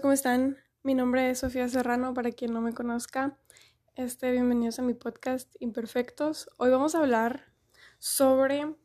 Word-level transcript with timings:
¿cómo 0.00 0.12
están? 0.12 0.58
Mi 0.84 0.94
nombre 0.94 1.30
es 1.30 1.40
Sofía 1.40 1.68
Serrano, 1.68 2.14
para 2.14 2.30
quien 2.30 2.52
no 2.52 2.60
me 2.60 2.72
conozca. 2.72 3.36
Este, 3.96 4.30
bienvenidos 4.30 4.78
a 4.78 4.82
mi 4.82 4.94
podcast 4.94 5.52
Imperfectos. 5.58 6.48
Hoy 6.56 6.70
vamos 6.70 6.94
a 6.94 7.00
hablar 7.00 7.46
sobre 7.98 8.76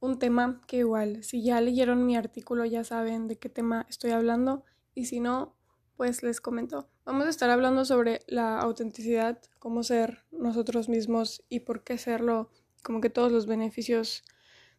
un 0.00 0.18
tema 0.18 0.60
que 0.66 0.78
igual, 0.78 1.22
si 1.22 1.44
ya 1.44 1.60
leyeron 1.60 2.04
mi 2.04 2.16
artículo 2.16 2.64
ya 2.64 2.82
saben 2.82 3.28
de 3.28 3.38
qué 3.38 3.48
tema 3.48 3.86
estoy 3.88 4.10
hablando 4.10 4.64
y 4.92 5.04
si 5.04 5.20
no, 5.20 5.54
pues 5.96 6.22
les 6.24 6.40
comento. 6.40 6.88
Vamos 7.04 7.26
a 7.26 7.30
estar 7.30 7.50
hablando 7.50 7.84
sobre 7.84 8.20
la 8.26 8.58
autenticidad, 8.58 9.40
cómo 9.60 9.84
ser 9.84 10.24
nosotros 10.32 10.88
mismos 10.88 11.44
y 11.48 11.60
por 11.60 11.84
qué 11.84 11.96
serlo, 11.96 12.50
como 12.82 13.00
que 13.00 13.10
todos 13.10 13.30
los 13.30 13.46
beneficios 13.46 14.24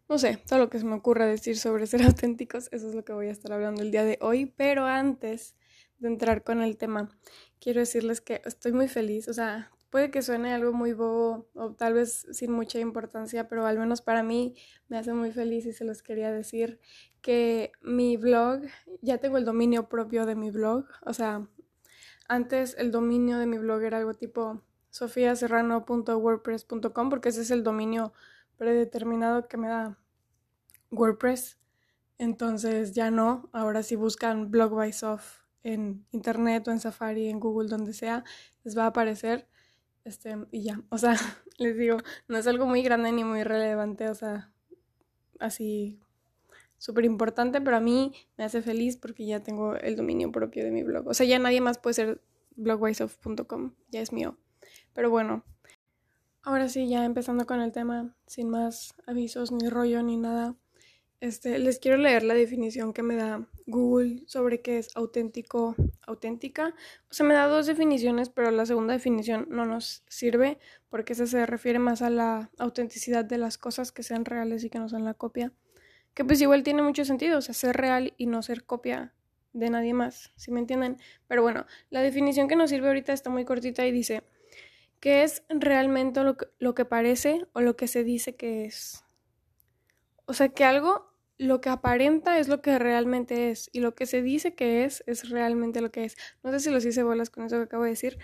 no 0.10 0.18
sé, 0.18 0.36
todo 0.46 0.60
lo 0.60 0.70
que 0.70 0.78
se 0.78 0.84
me 0.84 0.96
ocurra 0.96 1.26
decir 1.26 1.58
sobre 1.58 1.88
ser 1.88 2.02
auténticos, 2.06 2.68
eso 2.74 2.90
es 2.90 2.96
lo 2.96 3.06
que 3.06 3.14
voy 3.14 3.28
a 3.28 3.32
estar 3.32 3.54
hablando 3.54 3.82
el 3.82 3.92
día 3.92 4.04
de 4.04 4.18
hoy, 4.20 4.46
pero 4.46 4.86
antes 4.86 5.56
de 6.02 6.10
entrar 6.10 6.44
con 6.44 6.62
el 6.62 6.76
tema, 6.78 7.10
quiero 7.60 7.80
decirles 7.80 8.22
que 8.22 8.42
estoy 8.46 8.74
muy 8.74 8.90
feliz, 8.90 9.28
o 9.28 9.34
sea, 9.34 9.72
puede 9.90 10.12
que 10.12 10.22
suene 10.22 10.54
algo 10.54 10.74
muy 10.74 10.94
bobo 10.94 11.48
o 11.54 11.74
tal 11.74 11.94
vez 11.94 12.28
sin 12.32 12.52
mucha 12.52 12.80
importancia, 12.80 13.48
pero 13.48 13.66
al 13.66 13.78
menos 13.78 14.02
para 14.02 14.24
mí 14.24 14.56
me 14.90 14.98
hace 14.98 15.14
muy 15.14 15.32
feliz 15.32 15.66
y 15.66 15.74
se 15.74 15.86
los 15.86 16.02
quería 16.02 16.32
decir 16.32 16.80
que 17.22 17.72
mi 17.82 18.18
blog, 18.18 18.62
ya 19.02 19.20
tengo 19.20 19.38
el 19.38 19.46
dominio 19.46 19.88
propio 19.88 20.26
de 20.26 20.36
mi 20.36 20.50
blog, 20.50 20.86
o 21.06 21.14
sea, 21.14 21.48
antes 22.28 22.76
el 22.78 22.92
dominio 22.92 23.38
de 23.38 23.46
mi 23.46 23.58
blog 23.58 23.84
era 23.84 24.00
algo 24.00 24.16
tipo 24.16 24.62
sofiaserrano.wordpress.com 24.90 27.10
porque 27.10 27.30
ese 27.30 27.42
es 27.42 27.52
el 27.52 27.64
dominio 27.64 28.14
predeterminado 28.58 29.48
que 29.48 29.58
me 29.58 29.68
da 29.68 30.00
WordPress. 30.92 31.60
Entonces 32.18 32.94
ya 32.94 33.12
no, 33.12 33.50
ahora 33.52 33.84
si 33.84 33.96
buscan 33.96 34.52
Blog 34.52 34.76
by 34.76 34.94
Soft 34.94 35.41
en 35.64 36.06
internet 36.12 36.68
o 36.68 36.72
en 36.72 36.80
Safari, 36.80 37.30
en 37.30 37.40
Google, 37.40 37.70
donde 37.70 37.94
sea, 37.94 38.24
les 38.64 38.78
va 38.78 38.84
a 38.84 38.88
aparecer. 38.88 39.48
Este, 40.04 40.36
y 40.52 40.64
ya, 40.64 40.82
o 40.90 40.98
sea, 40.98 41.16
les 41.58 41.78
digo, 41.78 41.98
no 42.28 42.38
es 42.38 42.48
algo 42.48 42.66
muy 42.66 42.82
grande 42.82 43.12
ni 43.12 43.24
muy 43.24 43.44
relevante, 43.44 44.10
o 44.10 44.16
sea, 44.16 44.52
así 45.40 46.00
súper 46.78 47.06
importante, 47.06 47.62
pero 47.62 47.78
a 47.78 47.80
mí 47.80 48.14
me 48.38 48.44
hace 48.44 48.62
feliz 48.62 48.98
porque 48.98 49.26
ya 49.26 49.42
tengo 49.42 49.76
el 49.76 49.96
dominio 49.96 50.32
propio 50.32 50.64
de 50.64 50.72
mi 50.72 50.82
blog. 50.84 51.08
O 51.08 51.14
sea, 51.14 51.28
ya 51.28 51.38
nadie 51.38 51.62
más 51.62 51.78
puede 51.78 51.94
ser 51.94 52.22
blogbysoft.com, 52.56 53.74
ya 53.90 54.02
es 54.02 54.12
mío. 54.12 54.38
Pero 54.94 55.12
bueno, 55.12 55.44
ahora 56.42 56.70
sí, 56.70 56.88
ya 56.90 57.06
empezando 57.06 57.46
con 57.46 57.62
el 57.62 57.72
tema, 57.72 58.16
sin 58.26 58.50
más 58.50 58.96
avisos 59.06 59.52
ni 59.52 59.70
rollo 59.70 60.02
ni 60.02 60.18
nada. 60.18 60.56
Este, 61.20 61.60
les 61.60 61.78
quiero 61.78 61.98
leer 61.98 62.24
la 62.24 62.34
definición 62.34 62.94
que 62.94 63.04
me 63.04 63.16
da 63.16 63.48
Google 63.72 64.24
sobre 64.28 64.62
qué 64.62 64.78
es 64.78 64.96
auténtico, 64.96 65.76
auténtica. 66.06 66.76
O 67.10 67.14
sea, 67.14 67.26
me 67.26 67.34
da 67.34 67.48
dos 67.48 67.66
definiciones, 67.66 68.30
pero 68.30 68.52
la 68.52 68.66
segunda 68.66 68.94
definición 68.94 69.48
no 69.50 69.66
nos 69.66 70.04
sirve 70.08 70.60
porque 70.90 71.14
esa 71.14 71.26
se 71.26 71.46
refiere 71.46 71.80
más 71.80 72.02
a 72.02 72.10
la 72.10 72.52
autenticidad 72.60 73.26
de 73.26 73.40
las 73.40 73.58
cosas 73.58 73.92
que 73.92 74.04
sean 74.04 74.26
reales 74.26 74.64
y 74.64 74.70
que 74.70 74.80
no 74.80 74.90
sean 74.90 75.06
la 75.06 75.16
copia. 75.16 75.52
Que 76.14 76.26
pues 76.26 76.42
igual 76.42 76.64
tiene 76.64 76.84
mucho 76.84 77.06
sentido, 77.06 77.40
o 77.40 77.42
sea, 77.42 77.56
ser 77.56 77.76
real 77.76 78.14
y 78.18 78.28
no 78.28 78.44
ser 78.44 78.66
copia 78.66 79.14
de 79.54 79.70
nadie 79.70 79.94
más, 79.94 80.32
si 80.36 80.52
me 80.52 80.60
entienden? 80.60 80.98
Pero 81.28 81.42
bueno, 81.42 81.66
la 81.90 82.02
definición 82.02 82.48
que 82.48 82.56
nos 82.56 82.70
sirve 82.70 82.88
ahorita 82.88 83.14
está 83.14 83.30
muy 83.30 83.46
cortita 83.46 83.86
y 83.86 83.92
dice 83.92 84.24
que 85.00 85.24
es 85.24 85.44
realmente 85.50 86.24
lo 86.24 86.38
que, 86.38 86.46
lo 86.60 86.76
que 86.76 86.86
parece 86.86 87.46
o 87.54 87.62
lo 87.62 87.76
que 87.76 87.88
se 87.88 88.04
dice 88.04 88.36
que 88.36 88.66
es. 88.66 89.04
O 90.26 90.34
sea, 90.34 90.50
que 90.50 90.64
algo 90.64 91.11
lo 91.42 91.60
que 91.60 91.70
aparenta 91.70 92.38
es 92.38 92.48
lo 92.50 92.62
que 92.62 92.78
realmente 92.78 93.50
es 93.50 93.72
y 93.74 93.80
lo 93.80 93.96
que 93.96 94.06
se 94.06 94.22
dice 94.22 94.54
que 94.54 94.84
es 94.86 95.04
es 95.08 95.30
realmente 95.32 95.82
lo 95.82 95.92
que 95.92 96.04
es. 96.04 96.16
No 96.44 96.52
sé 96.52 96.60
si 96.60 96.70
los 96.70 96.86
hice 96.86 97.02
bolas 97.02 97.32
con 97.32 97.46
eso 97.46 97.58
que 97.58 97.64
acabo 97.64 97.84
de 97.84 97.90
decir, 97.90 98.20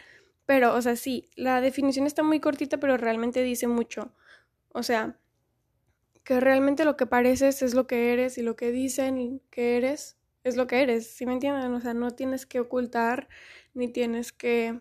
pero, 0.46 0.76
o 0.76 0.82
sea, 0.84 0.96
sí, 0.96 1.28
la 1.36 1.60
definición 1.60 2.06
está 2.06 2.22
muy 2.22 2.40
cortita, 2.40 2.80
pero 2.80 2.96
realmente 2.96 3.42
dice 3.42 3.66
mucho. 3.68 4.14
O 4.70 4.84
sea, 4.84 5.20
que 6.24 6.40
realmente 6.40 6.86
lo 6.86 6.96
que 6.96 7.08
pareces 7.08 7.64
es 7.64 7.74
lo 7.74 7.88
que 7.88 8.14
eres 8.14 8.38
y 8.38 8.44
lo 8.44 8.56
que 8.56 8.72
dicen 8.72 9.42
que 9.50 9.78
eres 9.78 10.18
es 10.44 10.56
lo 10.56 10.68
que 10.68 10.84
eres, 10.84 11.08
¿sí 11.08 11.26
me 11.26 11.34
entienden? 11.34 11.74
O 11.74 11.82
sea, 11.82 11.96
no 11.96 12.12
tienes 12.12 12.46
que 12.46 12.60
ocultar 12.60 13.30
ni 13.74 13.88
tienes 13.88 14.32
que 14.32 14.80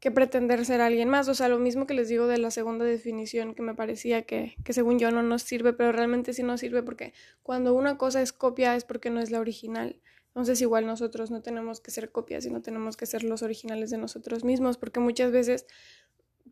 que 0.00 0.10
pretender 0.10 0.64
ser 0.64 0.80
alguien 0.80 1.08
más. 1.08 1.28
O 1.28 1.34
sea, 1.34 1.48
lo 1.48 1.58
mismo 1.58 1.86
que 1.86 1.94
les 1.94 2.08
digo 2.08 2.26
de 2.26 2.38
la 2.38 2.50
segunda 2.50 2.84
definición 2.84 3.54
que 3.54 3.62
me 3.62 3.74
parecía 3.74 4.22
que, 4.22 4.56
que 4.64 4.72
según 4.72 4.98
yo 4.98 5.10
no 5.10 5.22
nos 5.22 5.42
sirve, 5.42 5.72
pero 5.72 5.92
realmente 5.92 6.32
sí 6.32 6.42
nos 6.42 6.60
sirve 6.60 6.82
porque 6.82 7.12
cuando 7.42 7.74
una 7.74 7.98
cosa 7.98 8.22
es 8.22 8.32
copia 8.32 8.74
es 8.76 8.84
porque 8.84 9.10
no 9.10 9.20
es 9.20 9.30
la 9.30 9.40
original. 9.40 10.00
Entonces 10.28 10.60
igual 10.62 10.86
nosotros 10.86 11.30
no 11.30 11.42
tenemos 11.42 11.80
que 11.80 11.90
ser 11.90 12.12
copias, 12.12 12.44
sino 12.44 12.62
tenemos 12.62 12.96
que 12.96 13.06
ser 13.06 13.24
los 13.24 13.42
originales 13.42 13.90
de 13.90 13.98
nosotros 13.98 14.44
mismos, 14.44 14.78
porque 14.78 15.00
muchas 15.00 15.32
veces 15.32 15.66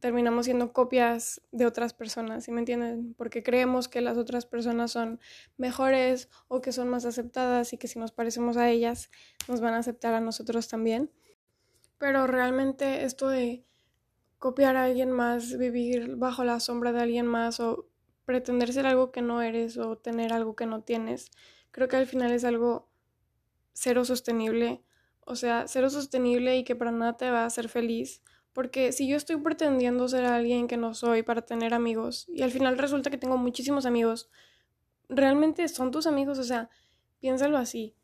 terminamos 0.01 0.47
siendo 0.47 0.73
copias 0.73 1.41
de 1.53 1.67
otras 1.67 1.95
personas, 1.95 2.45
¿sí 2.45 2.53
me 2.53 2.61
entienden? 2.61 3.15
Porque 3.15 3.43
creemos 3.43 3.89
que 3.89 4.01
las 4.01 4.19
otras 4.19 4.47
personas 4.47 4.91
son 4.91 5.21
mejores 5.57 6.29
o 6.49 6.61
que 6.61 6.73
son 6.73 6.89
más 6.89 7.05
aceptadas 7.05 7.73
y 7.73 7.79
que 7.79 7.89
si 7.89 7.99
nos 7.99 8.13
parecemos 8.13 8.57
a 8.57 8.69
ellas 8.69 9.11
nos 9.49 9.61
van 9.61 9.75
a 9.75 9.79
aceptar 9.79 10.15
a 10.15 10.21
nosotros 10.21 10.69
también. 10.69 11.11
Pero 11.99 12.27
realmente 12.27 13.05
esto 13.05 13.29
de 13.29 13.65
copiar 14.39 14.77
a 14.77 14.85
alguien 14.85 15.11
más, 15.11 15.59
vivir 15.59 16.17
bajo 16.17 16.45
la 16.45 16.61
sombra 16.61 16.93
de 16.93 17.01
alguien 17.01 17.27
más 17.27 17.61
o 17.61 17.89
pretender 18.25 18.73
ser 18.73 18.87
algo 18.87 19.11
que 19.11 19.23
no 19.23 19.43
eres 19.43 19.79
o 19.79 19.97
tener 19.97 20.33
algo 20.33 20.55
que 20.55 20.67
no 20.67 20.83
tienes, 20.83 21.31
creo 21.71 21.89
que 21.89 21.97
al 21.97 22.07
final 22.07 22.31
es 22.31 22.45
algo 22.45 22.89
cero 23.73 24.05
sostenible. 24.05 24.83
O 25.21 25.37
sea, 25.37 25.67
cero 25.67 25.91
sostenible 25.91 26.57
y 26.57 26.65
que 26.65 26.77
para 26.77 26.91
nada 26.91 27.17
te 27.17 27.31
va 27.31 27.43
a 27.43 27.47
hacer 27.47 27.69
feliz. 27.69 28.23
Porque 28.53 28.93
si 28.93 29.07
yo 29.07 29.17
estoy 29.17 29.37
pretendiendo 29.37 30.09
ser 30.09 30.25
alguien 30.25 30.69
que 30.69 30.77
no 30.77 30.95
soy 30.95 31.23
para 31.23 31.43
tener 31.43 31.75
amigos 31.75 32.27
y 32.29 32.43
al 32.43 32.51
final 32.51 32.79
resulta 32.79 33.11
que 33.11 33.19
tengo 33.19 33.37
muchísimos 33.37 33.87
amigos, 33.87 34.31
realmente 35.09 35.69
son 35.69 35.91
tus 35.91 36.07
amigos, 36.07 36.39
o 36.39 36.45
sea, 36.45 36.71
piénsalo 37.21 37.57
así. 37.57 37.95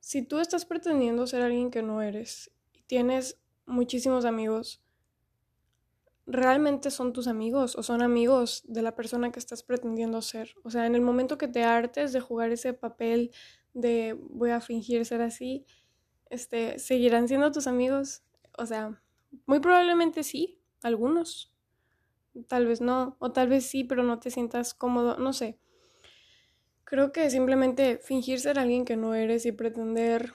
Si 0.00 0.22
tú 0.22 0.38
estás 0.38 0.64
pretendiendo 0.64 1.26
ser 1.26 1.42
alguien 1.42 1.70
que 1.70 1.82
no 1.82 2.02
eres 2.02 2.50
tienes 2.90 3.38
muchísimos 3.66 4.24
amigos, 4.24 4.82
¿realmente 6.26 6.90
son 6.90 7.12
tus 7.12 7.28
amigos 7.28 7.76
o 7.76 7.84
son 7.84 8.02
amigos 8.02 8.64
de 8.66 8.82
la 8.82 8.96
persona 8.96 9.30
que 9.30 9.38
estás 9.38 9.62
pretendiendo 9.62 10.20
ser? 10.22 10.56
O 10.64 10.70
sea, 10.70 10.86
en 10.86 10.96
el 10.96 11.00
momento 11.00 11.38
que 11.38 11.46
te 11.46 11.62
hartes 11.62 12.12
de 12.12 12.18
jugar 12.18 12.50
ese 12.50 12.72
papel 12.72 13.30
de 13.74 14.18
voy 14.20 14.50
a 14.50 14.60
fingir 14.60 15.06
ser 15.06 15.22
así, 15.22 15.66
este, 16.30 16.80
¿seguirán 16.80 17.28
siendo 17.28 17.52
tus 17.52 17.68
amigos? 17.68 18.24
O 18.58 18.66
sea, 18.66 19.00
muy 19.46 19.60
probablemente 19.60 20.24
sí, 20.24 20.60
algunos. 20.82 21.54
Tal 22.48 22.66
vez 22.66 22.80
no, 22.80 23.16
o 23.20 23.30
tal 23.30 23.48
vez 23.48 23.66
sí, 23.66 23.84
pero 23.84 24.02
no 24.02 24.18
te 24.18 24.32
sientas 24.32 24.74
cómodo, 24.74 25.16
no 25.16 25.32
sé. 25.32 25.60
Creo 26.82 27.12
que 27.12 27.30
simplemente 27.30 27.98
fingir 27.98 28.40
ser 28.40 28.58
alguien 28.58 28.84
que 28.84 28.96
no 28.96 29.14
eres 29.14 29.46
y 29.46 29.52
pretender 29.52 30.34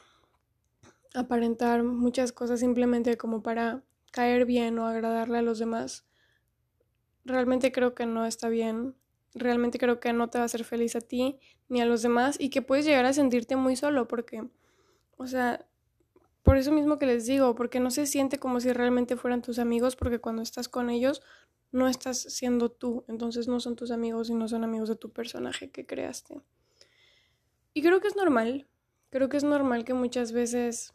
aparentar 1.16 1.84
muchas 1.84 2.32
cosas 2.32 2.60
simplemente 2.60 3.18
como 3.18 3.42
para 3.42 3.84
caer 4.12 4.46
bien 4.46 4.80
o 4.80 4.88
agradarle 4.88 5.40
a 5.40 5.42
los 5.42 5.60
demás, 5.60 6.06
realmente 7.26 7.72
creo 7.72 7.96
que 7.96 8.06
no 8.06 8.26
está 8.26 8.50
bien. 8.50 8.96
Realmente 9.34 9.80
creo 9.80 10.00
que 10.00 10.14
no 10.14 10.30
te 10.30 10.38
va 10.38 10.44
a 10.44 10.46
hacer 10.46 10.64
feliz 10.64 10.96
a 10.96 11.02
ti 11.02 11.38
ni 11.68 11.82
a 11.82 11.86
los 11.86 12.02
demás 12.02 12.38
y 12.40 12.50
que 12.50 12.62
puedes 12.62 12.86
llegar 12.86 13.06
a 13.06 13.14
sentirte 13.14 13.56
muy 13.58 13.76
solo 13.76 14.08
porque, 14.08 14.48
o 15.18 15.28
sea, 15.28 15.66
por 16.44 16.58
eso 16.58 16.72
mismo 16.72 16.98
que 16.98 17.06
les 17.06 17.26
digo, 17.26 17.56
porque 17.56 17.80
no 17.80 17.92
se 17.92 18.06
siente 18.06 18.40
como 18.40 18.60
si 18.60 18.72
realmente 18.72 19.18
fueran 19.18 19.42
tus 19.42 19.60
amigos 19.60 19.96
porque 19.96 20.20
cuando 20.20 20.42
estás 20.42 20.70
con 20.70 20.90
ellos 20.90 21.22
no 21.72 21.90
estás 21.90 22.22
siendo 22.22 22.72
tú, 22.72 23.04
entonces 23.10 23.50
no 23.50 23.60
son 23.60 23.76
tus 23.76 23.92
amigos 23.92 24.30
y 24.30 24.36
no 24.36 24.48
son 24.48 24.64
amigos 24.64 24.88
de 24.88 24.96
tu 24.96 25.12
personaje 25.12 25.72
que 25.72 25.86
creaste. 25.86 26.40
Y 27.74 27.82
creo 27.82 28.00
que 28.00 28.08
es 28.08 28.16
normal, 28.16 28.68
creo 29.10 29.28
que 29.28 29.36
es 29.36 29.44
normal 29.44 29.84
que 29.84 29.94
muchas 29.94 30.32
veces 30.32 30.95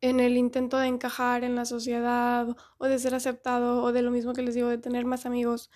en 0.00 0.20
el 0.20 0.36
intento 0.36 0.78
de 0.78 0.86
encajar 0.88 1.44
en 1.44 1.54
la 1.54 1.64
sociedad 1.64 2.56
o 2.78 2.86
de 2.86 2.98
ser 2.98 3.14
aceptado 3.14 3.82
o 3.82 3.92
de 3.92 4.02
lo 4.02 4.10
mismo 4.10 4.32
que 4.32 4.42
les 4.42 4.54
digo 4.54 4.68
de 4.68 4.78
tener 4.78 5.04
más 5.04 5.26
amigos, 5.26 5.70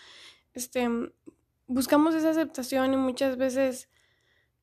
este, 0.54 0.88
buscamos 1.66 2.14
esa 2.14 2.30
aceptación 2.30 2.92
y 2.92 2.96
muchas 2.96 3.36
veces 3.36 3.88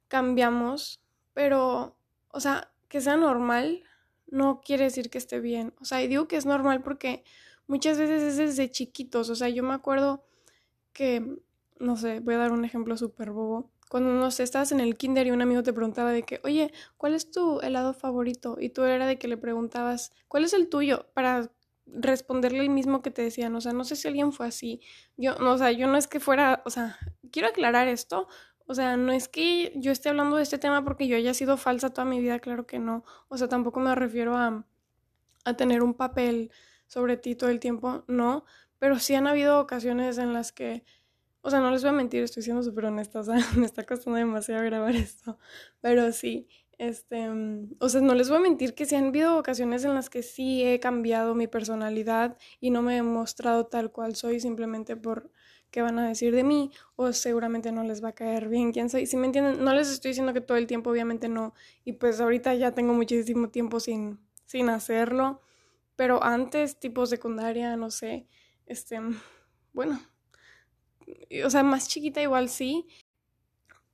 cambiamos, 0.07 1.01
pero, 1.33 1.97
o 2.29 2.39
sea, 2.39 2.71
que 2.87 3.01
sea 3.01 3.17
normal 3.17 3.83
no 4.27 4.61
quiere 4.61 4.85
decir 4.85 5.09
que 5.09 5.17
esté 5.17 5.39
bien. 5.39 5.73
O 5.79 5.85
sea, 5.85 6.01
y 6.01 6.07
digo 6.07 6.27
que 6.27 6.37
es 6.37 6.45
normal 6.45 6.81
porque 6.83 7.23
muchas 7.67 7.97
veces 7.97 8.21
es 8.21 8.37
desde 8.37 8.71
chiquitos. 8.71 9.29
O 9.29 9.35
sea, 9.35 9.49
yo 9.49 9.63
me 9.63 9.73
acuerdo 9.73 10.25
que, 10.93 11.37
no 11.79 11.97
sé, 11.97 12.19
voy 12.19 12.35
a 12.35 12.39
dar 12.39 12.51
un 12.51 12.65
ejemplo 12.65 12.97
súper 12.97 13.31
bobo 13.31 13.71
cuando 13.89 14.11
no 14.11 14.31
sé, 14.31 14.43
estabas 14.43 14.71
en 14.71 14.79
el 14.79 14.97
kinder 14.97 15.27
y 15.27 15.31
un 15.31 15.41
amigo 15.41 15.63
te 15.63 15.73
preguntaba 15.73 16.11
de 16.11 16.23
que, 16.23 16.41
oye, 16.43 16.71
¿cuál 16.97 17.13
es 17.13 17.31
tu 17.31 17.61
helado 17.61 17.93
favorito? 17.93 18.57
Y 18.59 18.69
tú 18.69 18.83
era 18.83 19.05
de 19.07 19.17
que 19.17 19.27
le 19.27 19.37
preguntabas, 19.37 20.11
¿cuál 20.27 20.43
es 20.43 20.53
el 20.53 20.69
tuyo? 20.69 21.07
Para 21.13 21.51
responderle 21.85 22.59
el 22.59 22.69
mismo 22.69 23.01
que 23.01 23.11
te 23.11 23.21
decían, 23.21 23.55
o 23.55 23.61
sea, 23.61 23.73
no 23.73 23.83
sé 23.85 23.95
si 23.95 24.07
alguien 24.07 24.33
fue 24.33 24.47
así. 24.47 24.81
Yo, 25.15 25.35
no, 25.35 25.53
o 25.53 25.57
sea, 25.57 25.71
yo 25.71 25.87
no 25.87 25.97
es 25.97 26.07
que 26.07 26.19
fuera, 26.19 26.61
o 26.65 26.69
sea, 26.69 26.97
quiero 27.31 27.47
aclarar 27.49 27.87
esto, 27.87 28.27
O 28.69 28.73
sea, 28.75 28.97
no 28.97 29.13
es 29.13 29.29
que 29.29 29.71
yo 29.77 29.91
esté 29.93 30.09
hablando 30.09 30.35
de 30.35 30.43
este 30.43 30.57
tema 30.57 30.83
porque 30.83 31.07
yo 31.07 31.15
haya 31.15 31.33
sido 31.33 31.55
falsa 31.57 31.89
toda 31.91 32.05
mi 32.05 32.19
vida, 32.19 32.39
claro 32.39 32.67
que 32.67 32.79
no. 32.79 33.05
O 33.29 33.37
sea, 33.37 33.47
tampoco 33.47 33.79
me 33.79 33.95
refiero 33.95 34.35
a, 34.35 34.65
a 35.45 35.53
tener 35.57 35.83
un 35.83 35.93
papel 35.93 36.51
sobre 36.87 37.17
ti 37.17 37.35
todo 37.35 37.49
el 37.49 37.59
tiempo, 37.59 38.03
no. 38.07 38.45
Pero 38.79 38.99
sí 38.99 39.15
han 39.15 39.27
habido 39.27 39.59
ocasiones 39.59 40.17
en 40.17 40.33
las 40.33 40.51
que, 40.51 40.83
o 41.41 41.49
sea, 41.49 41.59
no 41.59 41.71
les 41.71 41.81
voy 41.81 41.89
a 41.89 41.93
mentir, 41.93 42.23
estoy 42.23 42.43
siendo 42.43 42.63
súper 42.63 42.85
honesta, 42.85 43.19
o 43.19 43.23
sea, 43.23 43.35
me 43.57 43.65
está 43.65 43.83
costando 43.83 44.17
demasiado 44.17 44.63
grabar 44.63 44.95
esto. 44.95 45.37
Pero 45.81 46.11
sí, 46.11 46.47
este, 46.77 47.29
o 47.79 47.89
sea, 47.89 48.01
no 48.01 48.13
les 48.13 48.29
voy 48.29 48.37
a 48.37 48.41
mentir 48.41 48.75
que 48.75 48.85
sí 48.85 48.95
han 48.95 49.07
habido 49.07 49.37
ocasiones 49.37 49.83
en 49.83 49.95
las 49.95 50.09
que 50.09 50.23
sí 50.23 50.63
he 50.63 50.79
cambiado 50.79 51.33
mi 51.35 51.47
personalidad 51.47 52.37
y 52.59 52.69
no 52.69 52.81
me 52.81 52.97
he 52.97 53.01
mostrado 53.01 53.65
tal 53.65 53.91
cual 53.91 54.15
soy 54.15 54.39
simplemente 54.39 54.95
por 54.95 55.31
qué 55.71 55.81
van 55.81 55.99
a 55.99 56.07
decir 56.07 56.33
de 56.33 56.43
mí 56.43 56.71
o 56.95 57.11
seguramente 57.13 57.71
no 57.71 57.83
les 57.83 58.03
va 58.03 58.09
a 58.09 58.15
caer 58.15 58.47
bien 58.47 58.71
quién 58.71 58.89
soy. 58.89 59.05
Si 59.05 59.17
me 59.17 59.25
entienden, 59.25 59.63
no 59.63 59.73
les 59.73 59.89
estoy 59.89 60.11
diciendo 60.11 60.33
que 60.33 60.41
todo 60.41 60.57
el 60.57 60.67
tiempo, 60.67 60.91
obviamente 60.91 61.29
no. 61.29 61.53
Y 61.83 61.93
pues 61.93 62.19
ahorita 62.21 62.53
ya 62.55 62.73
tengo 62.73 62.93
muchísimo 62.93 63.49
tiempo 63.49 63.79
sin, 63.79 64.19
sin 64.45 64.69
hacerlo. 64.69 65.41
Pero 65.95 66.23
antes, 66.23 66.79
tipo 66.79 67.05
secundaria, 67.07 67.75
no 67.75 67.89
sé, 67.89 68.27
este, 68.67 68.99
bueno, 69.73 69.99
o 71.45 71.49
sea, 71.49 71.63
más 71.63 71.87
chiquita 71.87 72.21
igual 72.21 72.49
sí. 72.49 72.87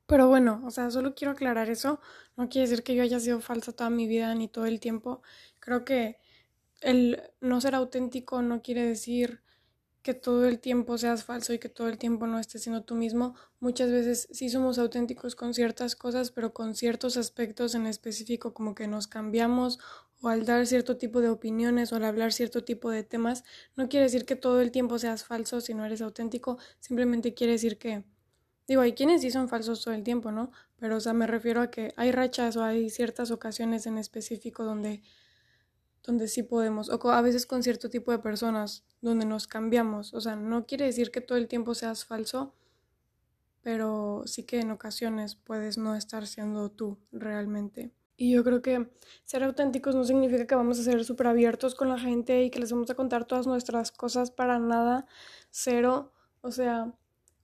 Pero 0.06 0.28
bueno, 0.28 0.62
o 0.66 0.70
sea, 0.70 0.90
solo 0.90 1.14
quiero 1.14 1.32
aclarar 1.32 1.70
eso. 1.70 2.00
No 2.36 2.48
quiere 2.48 2.68
decir 2.68 2.84
que 2.84 2.94
yo 2.94 3.02
haya 3.02 3.20
sido 3.20 3.40
falsa 3.40 3.72
toda 3.72 3.90
mi 3.90 4.06
vida 4.06 4.34
ni 4.34 4.48
todo 4.48 4.66
el 4.66 4.80
tiempo. 4.80 5.22
Creo 5.60 5.84
que 5.84 6.18
el 6.80 7.22
no 7.40 7.60
ser 7.60 7.74
auténtico 7.74 8.42
no 8.42 8.62
quiere 8.62 8.82
decir 8.86 9.42
que 10.02 10.12
todo 10.12 10.46
el 10.46 10.60
tiempo 10.60 10.98
seas 10.98 11.24
falso 11.24 11.54
y 11.54 11.58
que 11.58 11.70
todo 11.70 11.88
el 11.88 11.96
tiempo 11.96 12.26
no 12.26 12.38
estés 12.38 12.62
siendo 12.62 12.82
tú 12.84 12.94
mismo. 12.94 13.34
Muchas 13.58 13.90
veces 13.90 14.28
sí 14.30 14.50
somos 14.50 14.78
auténticos 14.78 15.34
con 15.34 15.54
ciertas 15.54 15.96
cosas, 15.96 16.30
pero 16.30 16.52
con 16.52 16.74
ciertos 16.74 17.16
aspectos 17.16 17.74
en 17.74 17.86
específico 17.86 18.52
como 18.52 18.74
que 18.74 18.86
nos 18.86 19.06
cambiamos 19.06 19.78
o 20.24 20.28
al 20.28 20.44
dar 20.46 20.66
cierto 20.66 20.96
tipo 20.96 21.20
de 21.20 21.28
opiniones 21.28 21.92
o 21.92 21.96
al 21.96 22.04
hablar 22.04 22.32
cierto 22.32 22.64
tipo 22.64 22.90
de 22.90 23.02
temas, 23.04 23.44
no 23.76 23.88
quiere 23.88 24.04
decir 24.04 24.24
que 24.24 24.36
todo 24.36 24.60
el 24.60 24.70
tiempo 24.70 24.98
seas 24.98 25.24
falso 25.24 25.60
si 25.60 25.74
no 25.74 25.84
eres 25.84 26.00
auténtico, 26.02 26.58
simplemente 26.80 27.34
quiere 27.34 27.52
decir 27.54 27.78
que 27.78 28.04
Digo, 28.66 28.80
hay 28.80 28.94
quienes 28.94 29.20
sí 29.20 29.30
son 29.30 29.48
falsos 29.48 29.82
todo 29.84 29.92
el 29.94 30.02
tiempo, 30.04 30.32
¿no? 30.32 30.50
Pero, 30.78 30.96
o 30.96 31.00
sea, 31.00 31.12
me 31.12 31.26
refiero 31.26 31.60
a 31.60 31.70
que 31.70 31.92
hay 31.96 32.12
rachas 32.12 32.56
o 32.56 32.64
hay 32.64 32.88
ciertas 32.88 33.30
ocasiones 33.30 33.86
en 33.86 33.98
específico 33.98 34.64
donde 34.64 35.02
donde 36.04 36.28
sí 36.28 36.42
podemos, 36.42 36.90
o 36.90 37.10
a 37.10 37.22
veces 37.22 37.46
con 37.46 37.62
cierto 37.62 37.88
tipo 37.88 38.12
de 38.12 38.18
personas, 38.18 38.84
donde 39.00 39.24
nos 39.24 39.46
cambiamos. 39.46 40.12
O 40.12 40.20
sea, 40.20 40.36
no 40.36 40.66
quiere 40.66 40.84
decir 40.84 41.10
que 41.10 41.22
todo 41.22 41.38
el 41.38 41.48
tiempo 41.48 41.74
seas 41.74 42.04
falso, 42.04 42.54
pero 43.62 44.22
sí 44.26 44.44
que 44.44 44.60
en 44.60 44.70
ocasiones 44.70 45.34
puedes 45.34 45.78
no 45.78 45.94
estar 45.96 46.26
siendo 46.26 46.70
tú 46.70 46.98
realmente. 47.10 47.90
Y 48.16 48.32
yo 48.32 48.44
creo 48.44 48.62
que 48.62 48.88
ser 49.24 49.42
auténticos 49.42 49.94
no 49.94 50.04
significa 50.04 50.46
que 50.46 50.54
vamos 50.54 50.78
a 50.78 50.82
ser 50.82 51.04
súper 51.04 51.26
abiertos 51.26 51.74
con 51.74 51.88
la 51.88 51.98
gente 51.98 52.44
y 52.44 52.50
que 52.50 52.60
les 52.60 52.72
vamos 52.72 52.90
a 52.90 52.94
contar 52.94 53.24
todas 53.24 53.46
nuestras 53.46 53.90
cosas 53.90 54.30
para 54.30 54.58
nada, 54.58 55.06
cero. 55.50 56.12
O 56.40 56.50
sea, 56.50 56.92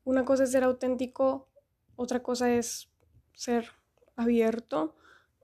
una 0.05 0.25
cosa 0.25 0.44
es 0.44 0.52
ser 0.52 0.64
auténtico, 0.64 1.49
otra 1.96 2.22
cosa 2.22 2.52
es 2.52 2.88
ser 3.34 3.67
abierto 4.17 4.94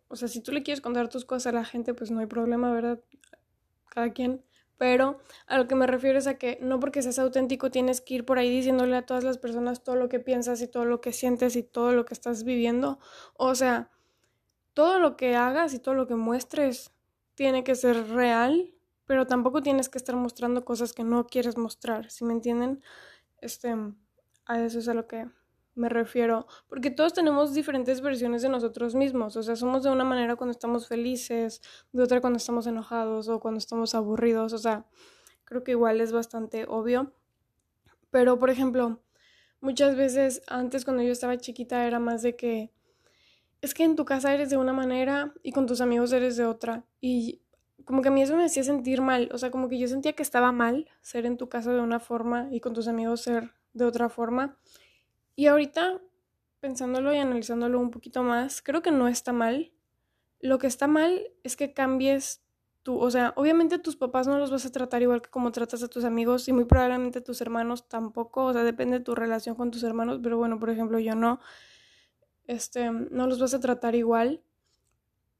o 0.09 0.17
sea, 0.17 0.29
si 0.29 0.41
tú 0.41 0.53
le 0.53 0.63
quieres 0.63 0.81
contar 0.81 1.09
tus 1.09 1.25
cosas 1.25 1.49
a 1.49 1.53
la 1.53 1.65
gente, 1.65 1.95
pues 1.95 2.11
no 2.11 2.21
hay 2.21 2.27
problema, 2.27 2.73
¿verdad? 2.73 3.01
Cada 3.89 4.13
quien. 4.13 4.45
Pero 4.79 5.19
a 5.47 5.57
lo 5.57 5.67
que 5.67 5.75
me 5.75 5.87
refiero 5.87 6.19
es 6.19 6.27
a 6.27 6.35
que 6.39 6.59
no 6.61 6.79
porque 6.79 7.03
seas 7.03 7.19
auténtico 7.19 7.71
tienes 7.71 8.03
que 8.03 8.15
ir 8.15 8.25
por 8.27 8.39
ahí 8.39 8.51
diciéndole 8.51 8.95
a 8.97 9.07
todas 9.07 9.25
las 9.25 9.39
personas 9.39 9.83
todo 9.83 9.97
lo 9.97 10.09
que 10.11 10.21
piensas 10.21 10.61
y 10.61 10.69
todo 10.69 10.85
lo 10.85 11.01
que 11.01 11.13
sientes 11.13 11.57
y 11.57 11.63
todo 11.63 11.93
lo 11.93 12.05
que 12.05 12.13
estás 12.13 12.45
viviendo. 12.45 12.99
O 13.35 13.55
sea, 13.55 13.91
todo 14.77 14.99
lo 14.99 15.17
que 15.17 15.37
hagas 15.37 15.73
y 15.73 15.79
todo 15.79 15.95
lo 15.95 16.07
que 16.07 16.17
muestres 16.17 16.93
tiene 17.35 17.65
que 17.65 17.75
ser 17.75 18.11
real, 18.11 18.75
pero 19.07 19.27
tampoco 19.27 19.63
tienes 19.63 19.89
que 19.89 19.97
estar 19.97 20.15
mostrando 20.17 20.67
cosas 20.67 20.93
que 20.93 21.03
no 21.03 21.27
quieres 21.27 21.57
mostrar, 21.57 22.11
¿sí 22.11 22.27
me 22.27 22.35
entienden? 22.35 22.83
Este, 23.41 23.75
a 24.45 24.61
eso 24.61 24.79
es 24.79 24.87
a 24.89 24.93
lo 24.93 25.07
que 25.07 25.31
me 25.77 25.89
refiero, 25.89 26.47
porque 26.69 26.91
todos 26.91 27.15
tenemos 27.15 27.55
diferentes 27.55 28.03
versiones 28.03 28.43
de 28.43 28.51
nosotros 28.51 28.95
mismos, 28.95 29.35
o 29.39 29.43
sea, 29.43 29.57
somos 29.57 29.83
de 29.83 29.89
una 29.89 30.05
manera 30.05 30.37
cuando 30.37 30.51
estamos 30.51 30.89
felices, 30.89 31.63
de 31.93 32.03
otra 32.03 32.21
cuando 32.21 32.37
estamos 32.37 32.67
enojados 32.67 33.31
o 33.31 33.41
cuando 33.41 33.57
estamos 33.57 33.95
aburridos, 33.95 34.53
o 34.53 34.59
sea, 34.59 34.85
creo 35.45 35.65
que 35.65 35.71
igual 35.71 36.03
es 36.03 36.13
bastante 36.13 36.67
obvio. 36.69 37.15
Pero, 38.11 38.39
por 38.39 38.51
ejemplo, 38.51 39.01
muchas 39.61 39.97
veces 39.97 40.43
antes 40.49 40.85
cuando 40.85 41.03
yo 41.03 41.13
estaba 41.13 41.39
chiquita 41.39 41.87
era 41.87 41.99
más 41.99 42.21
de 42.21 42.37
que 42.37 42.76
es 43.67 43.75
que 43.75 43.83
en 43.83 43.97
tu 43.97 44.05
casa 44.05 44.33
eres 44.33 44.49
de 44.49 44.57
una 44.57 44.73
manera 44.73 45.35
y 45.43 45.51
con 45.51 45.67
tus 45.67 45.81
amigos 45.81 46.13
eres 46.13 46.37
de 46.37 46.47
otra 46.47 46.85
y 47.01 47.43
como 47.85 48.01
que 48.01 48.09
a 48.09 48.11
mí 48.13 48.23
eso 48.23 48.37
me 48.37 48.45
hacía 48.45 48.63
sentir 48.63 49.01
mal, 49.03 49.29
o 49.33 49.39
sea, 49.39 49.51
como 49.51 49.69
que 49.69 49.77
yo 49.77 49.89
sentía 49.89 50.13
que 50.13 50.23
estaba 50.23 50.53
mal 50.53 50.89
ser 51.01 51.27
en 51.27 51.37
tu 51.37 51.49
casa 51.49 51.73
de 51.73 51.81
una 51.81 51.99
forma 51.99 52.49
y 52.53 52.61
con 52.61 52.75
tus 52.75 52.87
amigos 52.87 53.23
ser 53.23 53.53
de 53.75 53.85
otra 53.85 54.09
forma. 54.09 54.57
Y 55.35 55.47
ahorita, 55.47 56.01
pensándolo 56.61 57.13
y 57.13 57.19
analizándolo 57.19 57.81
un 57.81 57.91
poquito 57.91 58.23
más, 58.23 58.63
creo 58.63 58.83
que 58.83 58.93
no 58.93 59.09
está 59.09 59.33
mal. 59.33 59.73
Lo 60.41 60.59
que 60.59 60.69
está 60.69 60.87
mal 60.87 61.23
es 61.43 61.57
que 61.57 61.75
cambies 61.75 62.43
tú, 62.85 62.99
o 62.99 63.11
sea, 63.11 63.33
obviamente 63.37 63.81
tus 63.81 63.97
papás 63.97 64.29
no 64.29 64.39
los 64.39 64.53
vas 64.53 64.65
a 64.65 64.71
tratar 64.71 65.03
igual 65.03 65.23
que 65.23 65.31
como 65.31 65.51
tratas 65.51 65.83
a 65.83 65.89
tus 65.89 66.05
amigos 66.05 66.47
y 66.47 66.53
muy 66.53 66.65
probablemente 66.67 67.21
tus 67.21 67.41
hermanos 67.41 67.89
tampoco, 67.89 68.45
o 68.45 68.53
sea, 68.53 68.63
depende 68.63 68.99
de 68.99 69.05
tu 69.05 69.17
relación 69.17 69.57
con 69.57 69.73
tus 69.73 69.83
hermanos, 69.83 70.21
pero 70.23 70.39
bueno, 70.39 70.61
por 70.61 70.71
ejemplo, 70.71 71.01
yo 71.01 71.17
no, 71.17 71.41
este, 72.47 72.91
no 72.91 73.27
los 73.27 73.39
vas 73.39 73.55
a 73.55 73.61
tratar 73.61 73.95
igual, 73.95 74.43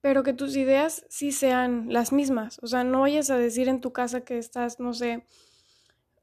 pero 0.01 0.23
que 0.23 0.33
tus 0.33 0.57
ideas 0.57 1.05
sí 1.09 1.33
sean 1.33 1.93
las 1.93 2.13
mismas, 2.13 2.59
o 2.63 2.67
sea, 2.67 2.85
no 2.85 3.01
vayas 3.01 3.31
a 3.31 3.37
decir 3.37 3.69
en 3.69 3.81
tu 3.81 3.93
casa 3.93 4.23
que 4.23 4.39
estás, 4.39 4.79
no 4.81 4.93
sé, 4.95 5.27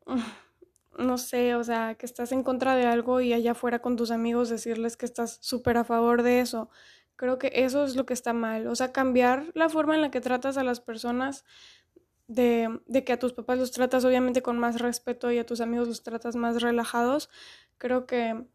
no 0.98 1.18
sé, 1.18 1.56
o 1.56 1.64
sea, 1.64 1.96
que 1.96 2.06
estás 2.06 2.32
en 2.32 2.44
contra 2.44 2.76
de 2.76 2.86
algo 2.86 3.22
y 3.22 3.34
allá 3.34 3.52
afuera 3.52 3.80
con 3.80 3.96
tus 3.96 4.12
amigos 4.12 4.50
decirles 4.50 4.98
que 4.98 5.06
estás 5.06 5.40
súper 5.42 5.78
a 5.78 5.84
favor 5.84 6.24
de 6.24 6.40
eso. 6.40 6.70
Creo 7.16 7.40
que 7.40 7.52
eso 7.56 7.84
es 7.84 7.96
lo 7.96 8.06
que 8.06 8.14
está 8.14 8.34
mal. 8.34 8.68
O 8.68 8.76
sea, 8.76 8.92
cambiar 8.92 9.52
la 9.56 9.70
forma 9.70 9.96
en 9.96 10.02
la 10.02 10.12
que 10.12 10.22
tratas 10.22 10.58
a 10.58 10.64
las 10.64 10.82
personas, 10.82 11.46
de, 12.28 12.80
de 12.88 13.04
que 13.04 13.14
a 13.14 13.20
tus 13.20 13.34
papás 13.34 13.60
los 13.60 13.72
tratas 13.72 14.06
obviamente 14.06 14.42
con 14.42 14.58
más 14.58 14.80
respeto 14.80 15.32
y 15.32 15.40
a 15.40 15.46
tus 15.46 15.62
amigos 15.62 15.88
los 15.88 16.04
tratas 16.04 16.36
más 16.36 16.62
relajados, 16.62 17.30
creo 17.78 18.06
que 18.06 18.46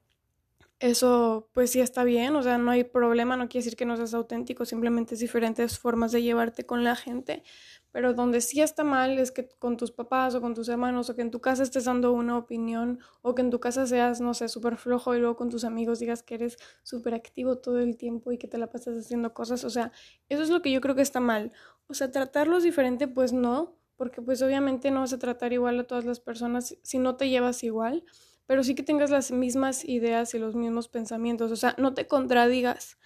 eso 0.81 1.49
pues 1.53 1.71
sí 1.73 1.81
está 1.81 2.05
bien, 2.05 2.37
o 2.37 2.43
sea, 2.43 2.57
no 2.57 2.71
hay 2.71 2.85
problema, 2.85 3.37
no 3.37 3.49
quiere 3.49 3.65
decir 3.65 3.77
que 3.77 3.85
no 3.85 3.97
seas 3.97 4.15
auténtico, 4.15 4.65
simplemente 4.65 5.15
es 5.15 5.21
diferentes 5.21 5.79
formas 5.79 6.13
de 6.13 6.23
llevarte 6.23 6.67
con 6.67 6.85
la 6.85 6.95
gente, 6.95 7.43
pero 7.91 8.15
donde 8.15 8.41
sí 8.41 8.61
está 8.61 8.85
mal 8.85 9.19
es 9.19 9.33
que 9.33 9.49
con 9.59 9.77
tus 9.77 9.91
papás 9.91 10.37
o 10.37 10.41
con 10.41 10.55
tus 10.55 10.69
hermanos 10.69 11.11
o 11.11 11.17
que 11.17 11.23
en 11.23 11.33
tu 11.33 11.41
casa 11.41 11.65
estés 11.65 11.87
dando 11.87 12.13
una 12.13 12.39
opinión 12.39 13.01
o 13.23 13.35
que 13.35 13.43
en 13.43 13.51
tu 13.51 13.59
casa 13.59 13.87
seas, 13.89 14.21
no 14.21 14.35
sé, 14.35 14.49
súper 14.49 14.77
flojo 14.77 15.17
y 15.17 15.19
luego 15.19 15.37
con 15.37 15.49
tus 15.51 15.65
amigos 15.65 15.99
digas 15.99 16.23
que 16.23 16.35
eres 16.37 16.59
súper 16.85 17.15
activo 17.15 17.59
todo 17.59 17.81
el 17.81 17.97
tiempo 17.97 18.31
y 18.31 18.39
que 18.39 18.47
te 18.47 18.59
la 18.59 18.71
pasas 18.71 18.97
haciendo 18.99 19.35
cosas, 19.35 19.65
o 19.65 19.71
sea, 19.71 19.91
eso 20.29 20.43
es 20.43 20.51
lo 20.51 20.63
que 20.63 20.71
yo 20.71 20.81
creo 20.81 20.95
que 20.95 21.03
está 21.03 21.19
mal, 21.19 21.53
o 21.89 21.95
sea, 21.95 22.13
tratarlos 22.13 22.63
diferente 22.63 23.09
pues 23.09 23.33
no, 23.33 23.75
porque 23.97 24.23
pues 24.23 24.43
obviamente 24.43 24.93
no 24.93 25.01
vas 25.01 25.13
a 25.13 25.19
tratar 25.19 25.53
igual 25.53 25.81
a 25.81 25.85
todas 25.85 26.05
las 26.05 26.21
personas 26.21 26.77
si 26.83 26.99
no 27.01 27.17
te 27.17 27.29
llevas 27.29 27.65
igual 27.65 28.05
pero 28.49 28.65
sí 28.65 28.75
que 28.75 28.83
tengas 28.83 29.11
las 29.11 29.31
mismas 29.31 29.85
ideas 29.85 30.33
y 30.33 30.39
los 30.39 30.55
mismos 30.55 30.89
pensamientos, 30.89 31.53
o 31.53 31.57
sea, 31.57 31.75
no 31.77 31.93
te 31.93 32.07
contradigas, 32.07 32.97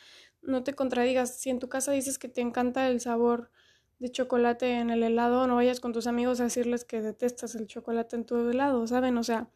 no 0.41 0.63
te 0.63 0.73
contradigas. 0.73 1.37
Si 1.37 1.51
en 1.51 1.59
tu 1.59 1.69
casa 1.69 1.91
dices 1.91 2.17
que 2.17 2.29
te 2.29 2.41
encanta 2.41 2.87
el 2.87 3.01
sabor 3.01 3.51
de 3.99 4.13
chocolate 4.13 4.79
en 4.79 4.91
el 4.91 5.03
helado, 5.03 5.49
no 5.49 5.57
vayas 5.57 5.81
con 5.81 5.93
tus 5.93 6.07
amigos 6.07 6.39
a 6.39 6.45
decirles 6.45 6.85
que 6.85 7.03
detestas 7.03 7.57
el 7.57 7.67
chocolate 7.67 8.15
en 8.15 8.25
tu 8.25 8.37
helado, 8.37 8.87
¿saben? 8.87 9.19
O 9.19 9.25
sea, 9.25 9.51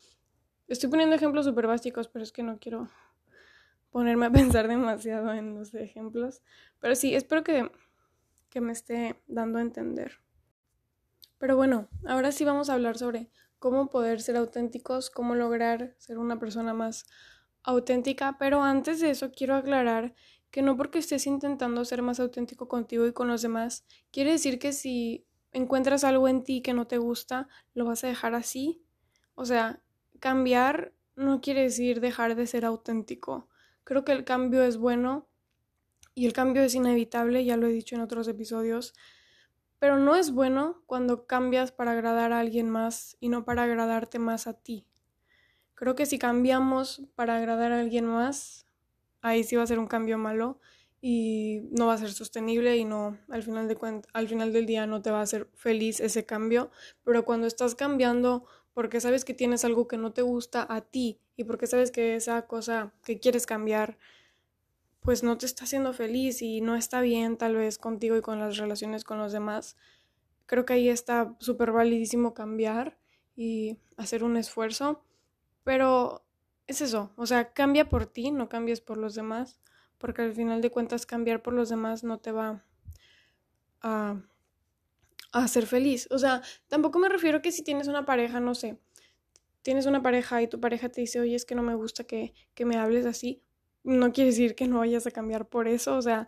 estoy 0.67 0.91
poniendo 0.91 1.15
ejemplos 1.15 1.47
súper 1.47 1.69
básicos, 1.69 2.09
pero 2.09 2.25
es 2.25 2.33
que 2.33 2.43
no 2.43 2.59
quiero 2.59 2.89
ponerme 3.93 4.27
a 4.27 4.31
pensar 4.33 4.67
demasiado 4.67 5.33
en 5.35 5.55
los 5.55 5.73
ejemplos. 5.73 6.43
Pero 6.81 6.97
sí, 6.97 7.15
espero 7.15 7.45
que, 7.45 7.71
que 8.51 8.61
me 8.61 8.73
esté 8.73 9.23
dando 9.29 9.61
a 9.61 9.63
entender. 9.63 10.19
Pero 11.39 11.55
bueno, 11.55 11.89
ahora 12.05 12.33
sí 12.33 12.45
vamos 12.45 12.71
a 12.71 12.75
hablar 12.75 12.99
sobre 12.99 13.31
cómo 13.59 13.89
poder 13.89 14.21
ser 14.21 14.37
auténticos, 14.37 15.11
cómo 15.11 15.35
lograr 15.35 15.95
ser 15.99 16.19
una 16.19 16.39
persona 16.39 16.75
más 16.75 17.07
auténtica, 17.63 18.37
pero 18.39 18.63
antes 18.63 19.01
de 19.01 19.11
eso 19.11 19.33
quiero 19.33 19.55
aclarar 19.55 20.15
que 20.51 20.63
no 20.63 20.77
porque 20.77 21.01
estés 21.01 21.27
intentando 21.27 21.85
ser 21.85 22.03
más 22.03 22.21
auténtico 22.21 22.69
contigo 22.69 23.07
y 23.07 23.13
con 23.13 23.29
los 23.29 23.43
demás, 23.43 23.85
quiere 24.11 24.33
decir 24.33 24.59
que 24.59 24.73
si 24.73 25.27
encuentras 25.53 26.05
algo 26.05 26.29
en 26.29 26.45
ti 26.45 26.63
que 26.63 26.73
no 26.73 26.87
te 26.87 26.99
gusta, 26.99 27.49
lo 27.75 27.85
vas 27.85 28.05
a 28.05 28.09
dejar 28.09 28.35
así. 28.35 28.83
O 29.35 29.45
sea, 29.45 29.83
cambiar 30.21 30.95
no 31.15 31.41
quiere 31.41 31.63
decir 31.63 32.01
dejar 32.01 32.37
de 32.37 32.47
ser 32.47 32.65
auténtico. 32.65 33.49
Creo 33.85 34.05
que 34.05 34.13
el 34.13 34.25
cambio 34.25 34.63
es 34.63 34.77
bueno 34.77 35.29
y 36.15 36.27
el 36.27 36.33
cambio 36.33 36.63
es 36.63 36.75
inevitable, 36.75 37.45
ya 37.45 37.57
lo 37.57 37.67
he 37.67 37.73
dicho 37.73 37.95
en 37.95 38.01
otros 38.01 38.29
episodios, 38.29 38.95
pero 39.79 39.99
no 39.99 40.17
es 40.17 40.31
bueno 40.33 40.83
cuando 40.87 41.27
cambias 41.27 41.73
para 41.73 41.93
agradar 41.93 42.33
a 42.33 42.41
alguien 42.41 42.71
más 42.71 43.17
y 43.21 43.29
no 43.29 43.45
para 43.45 43.65
agradarte 43.65 44.19
más 44.19 44.47
a 44.47 44.55
ti. 44.55 44.87
Creo 45.75 45.95
que 45.95 46.07
si 46.07 46.19
cambiamos 46.19 47.03
para 47.15 47.37
agradar 47.37 47.73
a 47.73 47.81
alguien 47.81 48.07
más, 48.07 48.67
ahí 49.21 49.45
sí 49.45 49.57
va 49.57 49.63
a 49.63 49.67
ser 49.67 49.79
un 49.79 49.87
cambio 49.87 50.19
malo 50.19 50.61
y 51.01 51.69
no 51.71 51.87
va 51.87 51.95
a 51.95 51.99
ser 51.99 52.13
sostenible 52.13 52.77
y 52.77 52.85
no, 52.85 53.19
al 53.29 53.43
final, 53.43 53.69
de 53.69 54.03
al 54.13 54.29
final 54.29 54.53
del 54.53 54.67
día 54.67 54.87
no 54.87 55.03
te 55.03 55.11
va 55.11 55.21
a 55.21 55.23
hacer 55.23 55.51
feliz 55.55 56.01
ese 56.01 56.25
cambio, 56.25 56.71
pero 57.05 57.25
cuando 57.25 57.47
estás 57.47 57.75
cambiando 57.75 58.47
porque 58.73 59.01
sabes 59.01 59.25
que 59.25 59.35
tienes 59.35 59.65
algo 59.65 59.89
que 59.89 59.99
no 59.99 60.13
te 60.13 60.23
gusta 60.23 60.67
a 60.69 60.81
ti 60.81 61.21
y 61.37 61.45
porque 61.45 61.67
sabes 61.67 61.91
que 61.91 62.17
esa 62.17 62.47
cosa 62.47 62.93
que 63.05 63.21
quieres 63.21 63.47
cambiar 63.47 63.99
pues 65.07 65.23
no 65.23 65.39
te 65.39 65.47
está 65.47 65.63
haciendo 65.65 65.93
feliz 65.93 66.43
y 66.43 66.61
no 66.61 66.75
está 66.75 67.01
bien 67.01 67.39
tal 67.39 67.55
vez 67.55 67.79
contigo 67.79 68.17
y 68.17 68.23
con 68.23 68.41
las 68.41 68.57
relaciones 68.57 69.05
con 69.05 69.19
los 69.19 69.31
demás, 69.31 69.77
creo 70.47 70.67
que 70.67 70.73
ahí 70.73 70.89
está 70.89 71.37
súper 71.39 71.71
validísimo 71.71 72.35
cambiar 72.35 72.99
y 73.37 73.79
hacer 73.97 74.25
un 74.25 74.37
esfuerzo, 74.37 75.05
pero 75.63 76.27
es 76.67 76.81
eso, 76.81 77.13
o 77.17 77.25
sea, 77.25 77.53
cambia 77.53 77.89
por 77.89 78.07
ti, 78.07 78.33
no 78.33 78.49
cambies 78.49 78.81
por 78.81 78.97
los 78.97 79.15
demás 79.15 79.61
porque 79.99 80.23
al 80.23 80.35
final 80.35 80.61
de 80.61 80.73
cuentas 80.73 81.07
cambiar 81.07 81.41
por 81.41 81.55
los 81.55 81.69
demás 81.69 82.03
no 82.03 82.19
te 82.19 82.33
va 82.33 82.65
a, 83.83 84.21
hacer 85.31 85.67
feliz. 85.67 86.09
O 86.11 86.19
sea, 86.19 86.43
tampoco 86.67 86.99
me 86.99 87.09
refiero 87.09 87.43
que 87.43 87.53
si 87.53 87.63
tienes 87.63 87.87
una 87.87 88.05
pareja, 88.05 88.41
no 88.41 88.57
sé, 88.57 88.79
tienes 89.63 89.87
una 89.87 90.03
pareja 90.03 90.43
y 90.43 90.49
tu 90.49 90.61
pareja 90.61 90.89
te 90.89 91.01
dice, 91.01 91.21
oye, 91.21 91.37
es 91.37 91.45
que 91.45 91.55
no 91.55 91.63
me 91.63 91.77
gusta 91.77 92.05
que, 92.05 92.35
que 92.55 92.65
me 92.65 92.77
hables 92.77 93.07
así, 93.07 93.43
no 93.87 94.13
quiere 94.13 94.31
decir 94.31 94.55
que 94.55 94.67
no 94.67 94.79
vayas 94.79 95.07
a 95.07 95.13
cambiar 95.13 95.49
por 95.49 95.69
eso, 95.69 95.97
o 95.97 96.03
sea, 96.03 96.27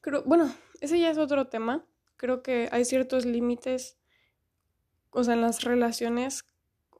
creo, 0.00 0.22
bueno, 0.24 0.52
ese 0.80 0.98
ya 0.98 1.10
es 1.10 1.18
otro 1.18 1.48
tema, 1.48 1.84
creo 2.16 2.42
que 2.42 2.68
hay 2.72 2.84
ciertos 2.84 3.26
límites, 3.26 3.98
o 5.10 5.22
sea, 5.22 5.34
en 5.34 5.42
las 5.42 5.62
relaciones, 5.62 6.46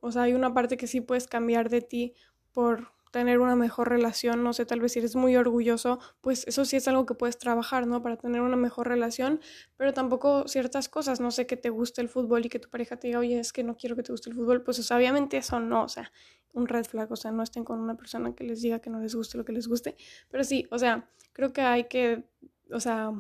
o 0.01 0.13
sea, 0.13 0.23
hay 0.23 0.35
una 0.35 0.53
parte 0.53 0.77
que 0.77 0.87
sí 0.87 1.01
puedes 1.01 1.27
cambiar 1.27 1.71
de 1.71 1.81
ti 1.81 2.15
por 2.53 2.93
tener 3.11 3.41
una 3.41 3.57
mejor 3.57 3.89
relación, 3.89 4.45
no 4.45 4.53
sé, 4.53 4.67
tal 4.67 4.81
vez 4.81 4.93
si 4.93 4.99
eres 4.99 5.17
muy 5.17 5.35
orgulloso, 5.37 5.99
pues 6.21 6.47
eso 6.47 6.67
sí 6.67 6.77
es 6.77 6.87
algo 6.89 7.07
que 7.07 7.15
puedes 7.15 7.39
trabajar, 7.39 7.87
¿no? 7.87 8.03
Para 8.03 8.19
tener 8.19 8.43
una 8.43 8.57
mejor 8.57 8.89
relación, 8.89 9.41
pero 9.79 9.95
tampoco 9.95 10.47
ciertas 10.49 10.91
cosas, 10.91 11.21
no 11.21 11.31
sé, 11.31 11.47
que 11.47 11.57
te 11.57 11.71
guste 11.71 12.03
el 12.03 12.11
fútbol 12.11 12.45
y 12.45 12.51
que 12.51 12.59
tu 12.59 12.69
pareja 12.69 12.99
te 12.99 13.07
diga, 13.07 13.21
oye, 13.21 13.39
es 13.39 13.55
que 13.55 13.65
no 13.65 13.79
quiero 13.79 13.97
que 13.97 14.03
te 14.03 14.13
guste 14.13 14.29
el 14.29 14.37
fútbol, 14.37 14.63
pues 14.63 14.91
obviamente 14.91 15.39
eso 15.39 15.59
no, 15.61 15.85
o 15.85 15.89
sea, 15.89 16.13
un 16.57 16.67
red 16.67 16.85
flag, 16.85 17.11
o 17.13 17.17
sea, 17.17 17.31
no 17.31 17.43
estén 17.43 17.65
con 17.65 17.79
una 17.79 17.97
persona 17.97 18.35
que 18.35 18.45
les 18.45 18.63
diga 18.63 18.81
que 18.81 18.91
no 18.91 19.01
les 19.01 19.15
guste 19.15 19.39
lo 19.39 19.45
que 19.45 19.53
les 19.53 19.69
guste, 19.69 19.97
pero 20.31 20.45
sí, 20.45 20.67
o 20.71 20.79
sea, 20.79 21.09
creo 21.33 21.53
que 21.53 21.61
hay 21.61 21.85
que, 21.85 22.25
o 22.73 22.81
sea, 22.81 23.13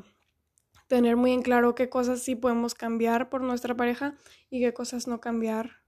tener 0.88 1.16
muy 1.16 1.32
en 1.32 1.42
claro 1.42 1.74
qué 1.74 1.88
cosas 1.88 2.20
sí 2.20 2.34
podemos 2.34 2.74
cambiar 2.74 3.28
por 3.28 3.42
nuestra 3.42 3.76
pareja 3.76 4.16
y 4.50 4.60
qué 4.60 4.72
cosas 4.72 5.06
no 5.06 5.20
cambiar 5.20 5.86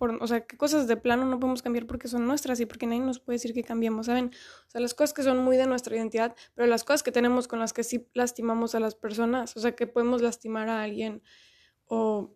o 0.00 0.26
sea, 0.26 0.46
qué 0.46 0.56
cosas 0.56 0.88
de 0.88 0.96
plano 0.96 1.26
no 1.26 1.38
podemos 1.38 1.62
cambiar 1.62 1.86
porque 1.86 2.08
son 2.08 2.26
nuestras 2.26 2.58
y 2.60 2.66
porque 2.66 2.86
nadie 2.86 3.00
nos 3.00 3.20
puede 3.20 3.36
decir 3.36 3.52
que 3.52 3.62
cambiemos, 3.62 4.06
¿saben? 4.06 4.30
O 4.66 4.70
sea, 4.70 4.80
las 4.80 4.94
cosas 4.94 5.12
que 5.12 5.22
son 5.22 5.44
muy 5.44 5.58
de 5.58 5.66
nuestra 5.66 5.94
identidad, 5.94 6.34
pero 6.54 6.66
las 6.66 6.84
cosas 6.84 7.02
que 7.02 7.12
tenemos 7.12 7.48
con 7.48 7.58
las 7.58 7.74
que 7.74 7.84
sí 7.84 8.08
lastimamos 8.14 8.74
a 8.74 8.80
las 8.80 8.94
personas, 8.94 9.56
o 9.56 9.60
sea, 9.60 9.76
que 9.76 9.86
podemos 9.86 10.22
lastimar 10.22 10.70
a 10.70 10.82
alguien 10.82 11.22
o, 11.84 12.34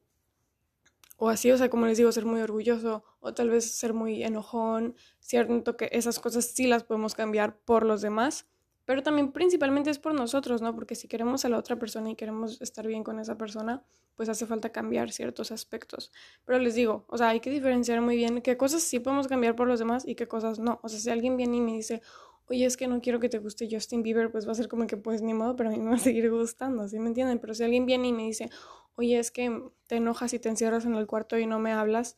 o 1.25 1.29
así, 1.31 1.51
o 1.51 1.57
sea, 1.57 1.71
como 1.71 1.87
les 1.87 1.99
digo, 1.99 2.13
ser 2.13 2.27
muy 2.27 2.41
orgulloso 2.41 3.05
o 3.21 3.33
tal 3.35 3.51
vez 3.51 3.65
ser 3.79 3.95
muy 3.95 4.23
enojón, 4.23 4.95
cierto 5.21 5.77
que 5.77 5.89
esas 5.93 6.19
cosas 6.19 6.45
sí 6.47 6.67
las 6.67 6.85
podemos 6.85 7.15
cambiar 7.15 7.57
por 7.57 7.85
los 7.85 8.03
demás 8.03 8.47
pero 8.85 9.03
también 9.03 9.33
principalmente 9.33 9.91
es 9.91 9.99
por 9.99 10.15
nosotros, 10.15 10.61
¿no? 10.61 10.75
Porque 10.75 10.95
si 10.95 11.09
queremos 11.09 11.45
a 11.45 11.49
la 11.49 11.59
otra 11.59 11.79
persona 11.79 12.11
y 12.11 12.17
queremos 12.17 12.61
estar 12.61 12.87
bien 12.87 13.03
con 13.03 13.19
esa 13.19 13.39
persona, 13.39 13.83
pues 14.15 14.29
hace 14.29 14.47
falta 14.47 14.71
cambiar 14.71 15.11
ciertos 15.11 15.51
aspectos. 15.53 16.13
Pero 16.45 16.59
les 16.59 16.75
digo, 16.75 17.07
o 17.09 17.17
sea, 17.17 17.31
hay 17.31 17.41
que 17.41 17.51
diferenciar 17.51 18.03
muy 18.03 18.17
bien 18.17 18.43
qué 18.43 18.57
cosas 18.57 18.83
sí 18.83 18.99
podemos 18.99 19.27
cambiar 19.27 19.57
por 19.57 19.69
los 19.69 19.79
demás 19.79 20.07
y 20.07 20.15
qué 20.15 20.29
cosas 20.29 20.59
no. 20.59 20.81
O 20.83 20.89
sea, 20.89 21.01
si 21.01 21.11
alguien 21.11 21.37
viene 21.37 21.57
y 21.57 21.61
me 21.63 21.73
dice, 21.73 22.03
oye, 22.47 22.67
es 22.67 22.77
que 22.77 22.87
no 22.87 23.01
quiero 23.01 23.21
que 23.21 23.31
te 23.31 23.39
guste 23.39 23.69
Justin 23.71 24.03
Bieber, 24.03 24.31
pues 24.31 24.47
va 24.47 24.53
a 24.53 24.55
ser 24.55 24.69
como 24.69 24.87
que 24.87 24.99
pues 24.99 25.23
ni 25.23 25.33
modo, 25.33 25.57
pero 25.57 25.71
a 25.71 25.73
mí 25.73 25.79
me 25.79 25.91
va 25.91 25.97
a 25.97 25.99
seguir 25.99 26.31
gustando, 26.31 26.87
¿sí 26.87 26.99
me 26.99 27.09
entienden? 27.09 27.39
Pero 27.39 27.55
si 27.55 27.65
alguien 27.65 27.87
viene 27.87 28.09
y 28.09 28.13
me 28.13 28.25
dice, 28.25 28.51
oye, 28.97 29.19
es 29.19 29.31
que 29.31 29.71
te 29.87 29.97
enojas 29.97 30.33
y 30.35 30.39
te 30.39 30.49
encierras 30.49 30.85
en 30.85 30.95
el 30.95 31.07
cuarto 31.07 31.39
y 31.39 31.47
no 31.47 31.59
me 31.59 31.73
hablas, 31.73 32.17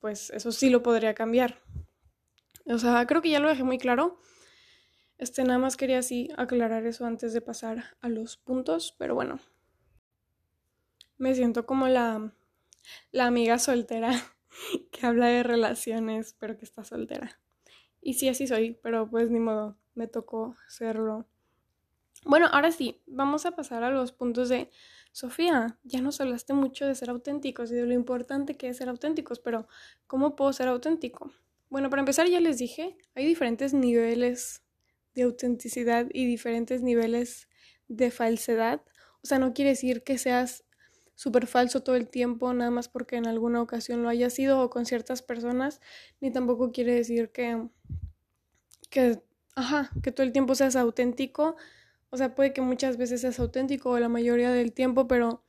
pues 0.00 0.30
eso 0.30 0.52
sí 0.52 0.70
lo 0.70 0.82
podría 0.82 1.14
cambiar. 1.14 1.60
O 2.66 2.78
sea, 2.78 3.06
creo 3.06 3.22
que 3.22 3.30
ya 3.30 3.40
lo 3.40 3.48
dejé 3.48 3.64
muy 3.64 3.78
claro. 3.78 4.20
Este, 5.16 5.42
nada 5.42 5.58
más 5.58 5.76
quería 5.76 5.98
así 5.98 6.28
aclarar 6.36 6.86
eso 6.86 7.04
antes 7.06 7.32
de 7.32 7.40
pasar 7.40 7.96
a 8.00 8.08
los 8.08 8.36
puntos, 8.36 8.94
pero 8.98 9.14
bueno. 9.14 9.40
Me 11.16 11.34
siento 11.34 11.66
como 11.66 11.88
la, 11.88 12.32
la 13.10 13.26
amiga 13.26 13.58
soltera 13.58 14.12
que 14.92 15.06
habla 15.06 15.26
de 15.26 15.42
relaciones, 15.42 16.36
pero 16.38 16.56
que 16.56 16.64
está 16.64 16.84
soltera. 16.84 17.40
Y 18.00 18.14
sí, 18.14 18.28
así 18.28 18.46
soy, 18.46 18.78
pero 18.82 19.10
pues 19.10 19.30
ni 19.30 19.40
modo, 19.40 19.76
me 19.94 20.06
tocó 20.06 20.54
serlo. 20.68 21.26
Bueno, 22.24 22.48
ahora 22.52 22.70
sí, 22.70 23.02
vamos 23.06 23.46
a 23.46 23.52
pasar 23.52 23.82
a 23.82 23.90
los 23.90 24.12
puntos 24.12 24.48
de 24.48 24.70
Sofía. 25.12 25.78
Ya 25.82 26.00
nos 26.00 26.20
hablaste 26.20 26.52
mucho 26.52 26.86
de 26.86 26.94
ser 26.94 27.10
auténticos 27.10 27.70
y 27.70 27.74
de 27.74 27.86
lo 27.86 27.92
importante 27.94 28.56
que 28.56 28.68
es 28.68 28.76
ser 28.76 28.88
auténticos, 28.88 29.40
pero 29.40 29.66
¿cómo 30.06 30.36
puedo 30.36 30.52
ser 30.52 30.68
auténtico? 30.68 31.32
Bueno, 31.70 31.90
para 31.90 32.00
empezar 32.00 32.28
ya 32.28 32.40
les 32.40 32.58
dije, 32.58 32.96
hay 33.14 33.26
diferentes 33.26 33.74
niveles 33.74 34.62
de 35.14 35.22
autenticidad 35.22 36.06
y 36.12 36.26
diferentes 36.26 36.82
niveles 36.82 37.48
de 37.88 38.10
falsedad. 38.10 38.82
O 39.22 39.26
sea, 39.26 39.38
no 39.38 39.52
quiere 39.52 39.70
decir 39.70 40.04
que 40.04 40.18
seas 40.18 40.64
súper 41.14 41.48
falso 41.48 41.82
todo 41.82 41.96
el 41.96 42.08
tiempo, 42.08 42.52
nada 42.54 42.70
más 42.70 42.88
porque 42.88 43.16
en 43.16 43.26
alguna 43.26 43.60
ocasión 43.60 44.02
lo 44.04 44.08
hayas 44.08 44.32
sido 44.32 44.60
o 44.62 44.70
con 44.70 44.86
ciertas 44.86 45.20
personas, 45.20 45.80
ni 46.20 46.30
tampoco 46.30 46.70
quiere 46.70 46.94
decir 46.94 47.30
que, 47.32 47.68
que, 48.90 49.22
ajá, 49.54 49.90
que 50.02 50.12
todo 50.12 50.24
el 50.26 50.32
tiempo 50.32 50.54
seas 50.54 50.76
auténtico. 50.76 51.56
O 52.10 52.16
sea, 52.16 52.34
puede 52.34 52.52
que 52.52 52.60
muchas 52.60 52.96
veces 52.96 53.20
seas 53.20 53.38
auténtico 53.38 53.98
la 53.98 54.08
mayoría 54.08 54.50
del 54.50 54.72
tiempo, 54.72 55.06
pero, 55.06 55.42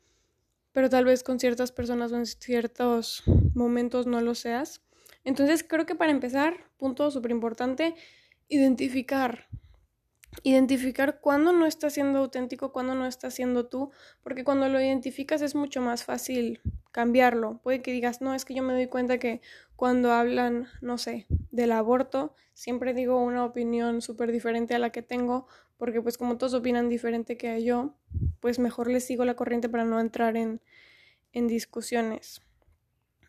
pero 0.72 0.90
tal 0.90 1.06
vez 1.06 1.24
con 1.24 1.40
ciertas 1.40 1.72
personas 1.72 2.12
o 2.12 2.18
en 2.18 2.26
ciertos 2.26 3.24
momentos 3.54 4.08
no 4.08 4.22
lo 4.22 4.36
seas. 4.36 4.82
Entonces 5.24 5.64
creo 5.64 5.86
que 5.86 5.96
para 5.96 6.12
empezar, 6.12 6.56
punto 6.78 7.12
súper 7.12 7.32
importante, 7.32 7.96
identificar. 8.50 9.48
Identificar 10.44 11.22
cuándo 11.22 11.54
no 11.54 11.66
estás 11.66 11.94
siendo 11.94 12.20
auténtico, 12.20 12.72
cuándo 12.72 12.94
no 12.94 13.06
estás 13.08 13.34
siendo 13.34 13.68
tú, 13.68 13.92
porque 14.22 14.44
cuando 14.44 14.70
lo 14.70 14.80
identificas 14.80 15.42
es 15.42 15.56
mucho 15.56 15.82
más 15.82 16.04
fácil 16.04 16.62
cambiarlo. 16.92 17.60
Puede 17.64 17.82
que 17.82 17.92
digas, 17.92 18.22
no, 18.22 18.34
es 18.34 18.46
que 18.46 18.54
yo 18.54 18.64
me 18.64 18.74
doy 18.74 18.88
cuenta 18.88 19.18
que 19.18 19.42
cuando 19.76 20.12
hablan, 20.12 20.68
no 20.82 20.98
sé, 20.98 21.26
del 21.52 21.72
aborto, 21.72 22.36
siempre 22.54 22.94
digo 22.94 23.20
una 23.20 23.44
opinión 23.44 24.02
súper 24.02 24.32
diferente 24.32 24.76
a 24.76 24.80
la 24.80 24.92
que 24.92 25.02
tengo, 25.02 25.48
porque 25.80 26.02
pues 26.02 26.18
como 26.18 26.38
todos 26.38 26.54
opinan 26.54 26.90
diferente 26.90 27.38
que 27.38 27.64
yo, 27.64 27.96
pues 28.42 28.60
mejor 28.60 28.90
les 28.90 29.06
sigo 29.06 29.24
la 29.24 29.36
corriente 29.36 29.70
para 29.70 29.86
no 29.86 30.02
entrar 30.02 30.36
en, 30.36 30.62
en 31.32 31.48
discusiones. 31.48 32.42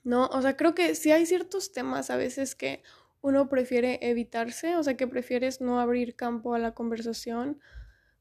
¿No? 0.02 0.26
O 0.26 0.42
sea, 0.42 0.57
creo 0.57 0.75
que 0.75 0.97
sí 0.97 1.12
hay 1.12 1.26
ciertos 1.26 1.73
temas 1.73 2.11
a 2.11 2.16
veces 2.16 2.57
que 2.57 2.83
uno 3.21 3.49
prefiere 3.49 4.00
evitarse, 4.02 4.76
o 4.76 4.83
sea, 4.83 4.97
que 4.97 5.07
prefieres 5.07 5.61
no 5.61 5.78
abrir 5.78 6.16
campo 6.16 6.54
a 6.54 6.59
la 6.59 6.75
conversación. 6.75 7.61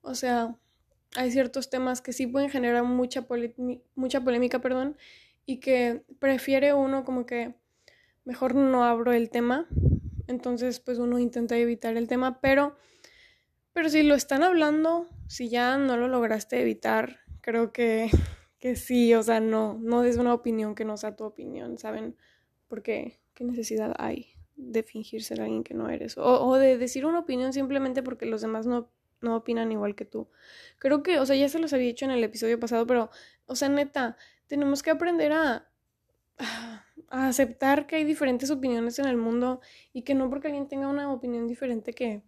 O 0.01 0.13
sea, 0.13 0.55
hay 1.15 1.31
ciertos 1.31 1.71
temas 1.71 2.01
que 2.01 2.13
sí 2.13 2.27
pueden 2.27 2.51
generar 2.51 2.83
mucha, 2.83 3.25
mucha 3.95 4.21
polémica, 4.21 4.59
perdón, 4.59 4.95
y 5.47 5.59
que 5.59 6.03
prefiere 6.19 6.73
uno 6.73 7.03
como 7.03 7.25
que 7.25 7.55
mejor 8.25 8.53
no 8.53 8.83
abro 8.83 9.11
el 9.11 9.31
tema. 9.31 9.67
Entonces, 10.27 10.79
pues 10.79 10.99
uno 10.99 11.17
intenta 11.17 11.57
evitar 11.57 11.97
el 11.97 12.07
tema, 12.07 12.39
pero 12.41 12.75
pero 13.73 13.89
si 13.89 14.03
lo 14.03 14.15
están 14.15 14.43
hablando, 14.43 15.07
si 15.27 15.49
ya 15.49 15.77
no 15.77 15.97
lo 15.97 16.07
lograste 16.07 16.61
evitar, 16.61 17.19
creo 17.41 17.71
que, 17.71 18.09
que 18.59 18.75
sí, 18.75 19.13
o 19.13 19.23
sea, 19.23 19.39
no, 19.39 19.77
no 19.81 20.01
des 20.01 20.17
una 20.17 20.33
opinión 20.33 20.75
que 20.75 20.85
no 20.85 20.97
sea 20.97 21.15
tu 21.15 21.23
opinión, 21.23 21.77
¿saben? 21.77 22.15
Porque, 22.67 23.19
¿qué 23.33 23.43
necesidad 23.43 23.93
hay? 23.97 24.33
de 24.59 24.83
fingir 24.83 25.23
ser 25.23 25.41
alguien 25.41 25.63
que 25.63 25.73
no 25.73 25.89
eres 25.89 26.17
o, 26.17 26.55
de 26.55 26.77
decir 26.77 27.05
una 27.05 27.19
opinión 27.19 27.53
simplemente 27.53 28.03
porque 28.03 28.25
los 28.25 28.41
demás 28.41 28.67
no, 28.67 28.91
no 29.21 29.37
opinan 29.37 29.71
igual 29.71 29.95
que 29.95 30.05
tú. 30.05 30.27
Creo 30.77 31.01
que, 31.01 31.19
o 31.19 31.25
sea, 31.25 31.35
ya 31.35 31.49
se 31.49 31.59
los 31.59 31.73
había 31.73 31.87
dicho 31.87 32.05
en 32.05 32.11
el 32.11 32.23
episodio 32.23 32.59
pasado, 32.59 32.85
pero, 32.85 33.09
o 33.45 33.55
sea, 33.55 33.69
neta, 33.69 34.17
tenemos 34.47 34.83
que 34.83 34.91
aprender 34.91 35.31
a, 35.31 35.69
a 37.09 37.27
aceptar 37.27 37.87
que 37.87 37.95
hay 37.95 38.03
diferentes 38.03 38.51
opiniones 38.51 38.99
en 38.99 39.05
el 39.05 39.17
mundo 39.17 39.61
y 39.93 40.01
que 40.03 40.13
no 40.13 40.29
porque 40.29 40.47
alguien 40.47 40.67
tenga 40.67 40.87
una 40.87 41.11
opinión 41.11 41.47
diferente 41.47 41.93
que, 41.93 42.21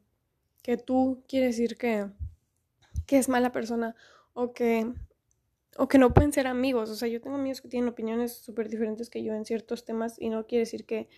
que 0.61 0.77
tú 0.77 1.23
quiere 1.27 1.47
decir 1.47 1.77
que, 1.77 2.07
que 3.05 3.17
es 3.17 3.29
mala 3.29 3.51
persona 3.51 3.95
o 4.33 4.53
que, 4.53 4.93
o 5.77 5.87
que 5.87 5.97
no 5.97 6.13
pueden 6.13 6.33
ser 6.33 6.47
amigos. 6.47 6.89
O 6.89 6.95
sea, 6.95 7.07
yo 7.07 7.21
tengo 7.21 7.35
amigos 7.35 7.61
que 7.61 7.67
tienen 7.67 7.89
opiniones 7.89 8.33
súper 8.33 8.69
diferentes 8.69 9.09
que 9.09 9.23
yo 9.23 9.33
en 9.33 9.45
ciertos 9.45 9.85
temas 9.85 10.15
y 10.19 10.29
no 10.29 10.45
quiere 10.45 10.61
decir 10.61 10.85
que 10.85 11.09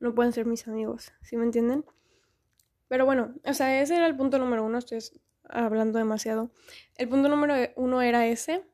no 0.00 0.14
pueden 0.14 0.32
ser 0.32 0.46
mis 0.46 0.68
amigos, 0.68 1.12
¿sí 1.22 1.36
me 1.36 1.44
entienden? 1.44 1.84
Pero 2.88 3.04
bueno, 3.04 3.34
o 3.44 3.52
sea, 3.52 3.80
ese 3.80 3.96
era 3.96 4.06
el 4.06 4.16
punto 4.16 4.38
número 4.38 4.64
uno, 4.64 4.78
estoy 4.78 4.98
hablando 5.48 5.98
demasiado. 5.98 6.50
El 6.96 7.08
punto 7.08 7.28
número 7.28 7.54
uno 7.76 8.00
era 8.00 8.26
ese, 8.26 8.64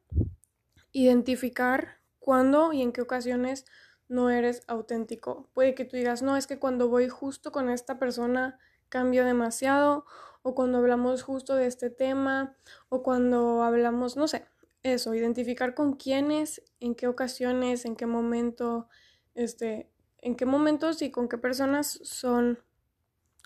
identificar 0.92 1.98
cuándo 2.18 2.72
y 2.72 2.82
en 2.82 2.92
qué 2.92 3.00
ocasiones 3.00 3.64
no 4.08 4.30
eres 4.30 4.62
auténtico. 4.68 5.48
Puede 5.54 5.74
que 5.74 5.84
tú 5.84 5.96
digas, 5.96 6.22
no, 6.22 6.36
es 6.36 6.46
que 6.46 6.58
cuando 6.58 6.88
voy 6.88 7.08
justo 7.08 7.52
con 7.52 7.70
esta 7.70 7.98
persona 7.98 8.58
cambio 8.88 9.24
demasiado, 9.24 10.04
o 10.42 10.54
cuando 10.54 10.78
hablamos 10.78 11.22
justo 11.22 11.54
de 11.54 11.66
este 11.66 11.90
tema, 11.90 12.56
o 12.88 13.02
cuando 13.02 13.62
hablamos, 13.62 14.16
no 14.16 14.28
sé, 14.28 14.46
eso, 14.82 15.14
identificar 15.14 15.74
con 15.74 15.94
quiénes, 15.94 16.62
en 16.80 16.94
qué 16.94 17.08
ocasiones, 17.08 17.86
en 17.86 17.96
qué 17.96 18.06
momento, 18.06 18.88
este, 19.34 19.90
en 20.18 20.36
qué 20.36 20.46
momentos 20.46 21.00
y 21.02 21.10
con 21.10 21.28
qué 21.28 21.38
personas 21.38 22.00
son 22.02 22.58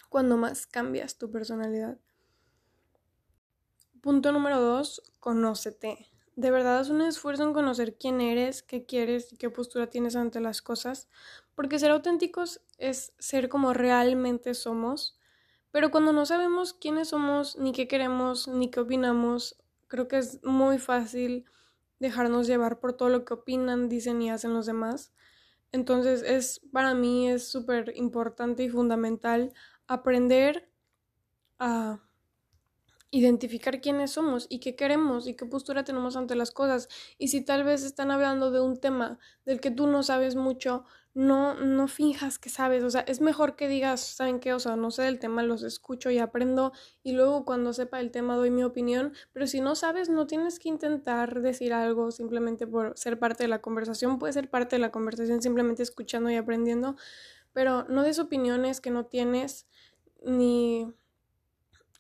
cuando 0.08 0.36
más 0.36 0.66
cambias 0.66 1.18
tu 1.18 1.30
personalidad. 1.30 1.98
Punto 4.00 4.32
número 4.32 4.60
dos, 4.60 5.02
conócete. 5.20 6.06
De 6.34 6.50
verdad 6.52 6.80
es 6.80 6.88
un 6.88 7.02
esfuerzo 7.02 7.42
en 7.42 7.52
conocer 7.52 7.98
quién 7.98 8.20
eres, 8.20 8.62
qué 8.62 8.86
quieres 8.86 9.32
y 9.32 9.36
qué 9.36 9.50
postura 9.50 9.90
tienes 9.90 10.14
ante 10.14 10.40
las 10.40 10.62
cosas, 10.62 11.08
porque 11.54 11.80
ser 11.80 11.90
auténticos 11.90 12.60
es 12.78 13.12
ser 13.18 13.48
como 13.48 13.74
realmente 13.74 14.54
somos, 14.54 15.17
pero 15.70 15.90
cuando 15.90 16.12
no 16.12 16.26
sabemos 16.26 16.72
quiénes 16.72 17.08
somos, 17.08 17.56
ni 17.56 17.72
qué 17.72 17.88
queremos, 17.88 18.48
ni 18.48 18.70
qué 18.70 18.80
opinamos, 18.80 19.56
creo 19.86 20.08
que 20.08 20.18
es 20.18 20.42
muy 20.44 20.78
fácil 20.78 21.44
dejarnos 21.98 22.46
llevar 22.46 22.80
por 22.80 22.92
todo 22.92 23.08
lo 23.08 23.24
que 23.24 23.34
opinan, 23.34 23.88
dicen 23.88 24.22
y 24.22 24.30
hacen 24.30 24.54
los 24.54 24.66
demás. 24.66 25.12
Entonces 25.72 26.22
es 26.22 26.60
para 26.72 26.94
mí 26.94 27.28
es 27.28 27.48
súper 27.48 27.92
importante 27.96 28.62
y 28.62 28.68
fundamental 28.70 29.52
aprender 29.86 30.70
a 31.58 32.00
identificar 33.10 33.80
quiénes 33.80 34.12
somos 34.12 34.46
y 34.50 34.60
qué 34.60 34.76
queremos 34.76 35.26
y 35.26 35.34
qué 35.34 35.46
postura 35.46 35.84
tenemos 35.84 36.16
ante 36.16 36.34
las 36.34 36.50
cosas. 36.50 36.88
Y 37.18 37.28
si 37.28 37.42
tal 37.42 37.64
vez 37.64 37.82
están 37.82 38.10
hablando 38.10 38.50
de 38.50 38.60
un 38.60 38.78
tema 38.78 39.18
del 39.44 39.60
que 39.60 39.70
tú 39.70 39.86
no 39.86 40.02
sabes 40.02 40.36
mucho, 40.36 40.84
no, 41.18 41.54
no 41.54 41.88
finjas 41.88 42.38
que 42.38 42.48
sabes. 42.48 42.84
O 42.84 42.90
sea, 42.90 43.00
es 43.00 43.20
mejor 43.20 43.56
que 43.56 43.66
digas, 43.66 44.00
¿saben 44.00 44.38
qué? 44.38 44.52
O 44.54 44.60
sea, 44.60 44.76
no 44.76 44.92
sé 44.92 45.02
del 45.02 45.18
tema, 45.18 45.42
los 45.42 45.64
escucho 45.64 46.10
y 46.12 46.18
aprendo 46.18 46.72
y 47.02 47.10
luego 47.10 47.44
cuando 47.44 47.72
sepa 47.72 47.98
el 47.98 48.12
tema 48.12 48.36
doy 48.36 48.52
mi 48.52 48.62
opinión. 48.62 49.12
Pero 49.32 49.48
si 49.48 49.60
no 49.60 49.74
sabes, 49.74 50.08
no 50.08 50.28
tienes 50.28 50.60
que 50.60 50.68
intentar 50.68 51.40
decir 51.40 51.72
algo 51.72 52.12
simplemente 52.12 52.68
por 52.68 52.96
ser 52.96 53.18
parte 53.18 53.42
de 53.42 53.48
la 53.48 53.60
conversación. 53.60 54.20
Puede 54.20 54.32
ser 54.32 54.48
parte 54.48 54.76
de 54.76 54.80
la 54.80 54.92
conversación 54.92 55.42
simplemente 55.42 55.82
escuchando 55.82 56.30
y 56.30 56.36
aprendiendo. 56.36 56.94
Pero 57.52 57.82
no 57.88 58.04
des 58.04 58.20
opiniones 58.20 58.80
que 58.80 58.92
no 58.92 59.06
tienes 59.06 59.66
ni 60.24 60.86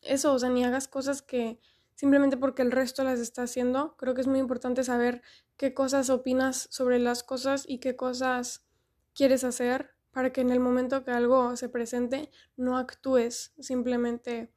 eso, 0.02 0.32
o 0.32 0.38
sea, 0.38 0.48
ni 0.48 0.62
hagas 0.62 0.86
cosas 0.86 1.22
que 1.22 1.58
simplemente 1.96 2.36
porque 2.36 2.62
el 2.62 2.70
resto 2.70 3.02
las 3.02 3.18
está 3.18 3.42
haciendo. 3.42 3.96
Creo 3.96 4.14
que 4.14 4.20
es 4.20 4.28
muy 4.28 4.38
importante 4.38 4.84
saber 4.84 5.22
qué 5.56 5.74
cosas 5.74 6.08
opinas 6.08 6.68
sobre 6.70 7.00
las 7.00 7.24
cosas 7.24 7.64
y 7.66 7.78
qué 7.78 7.96
cosas 7.96 8.67
quieres 9.18 9.42
hacer 9.42 9.90
para 10.12 10.32
que 10.32 10.40
en 10.40 10.50
el 10.50 10.60
momento 10.60 11.04
que 11.04 11.10
algo 11.10 11.56
se 11.56 11.68
presente 11.68 12.30
no 12.56 12.78
actúes 12.78 13.52
simplemente 13.58 14.52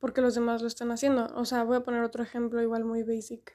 porque 0.00 0.20
los 0.20 0.34
demás 0.34 0.62
lo 0.62 0.68
están 0.68 0.90
haciendo. 0.90 1.28
O 1.36 1.44
sea, 1.44 1.62
voy 1.62 1.76
a 1.76 1.84
poner 1.84 2.02
otro 2.02 2.24
ejemplo 2.24 2.60
igual 2.60 2.84
muy 2.84 3.04
basic. 3.04 3.54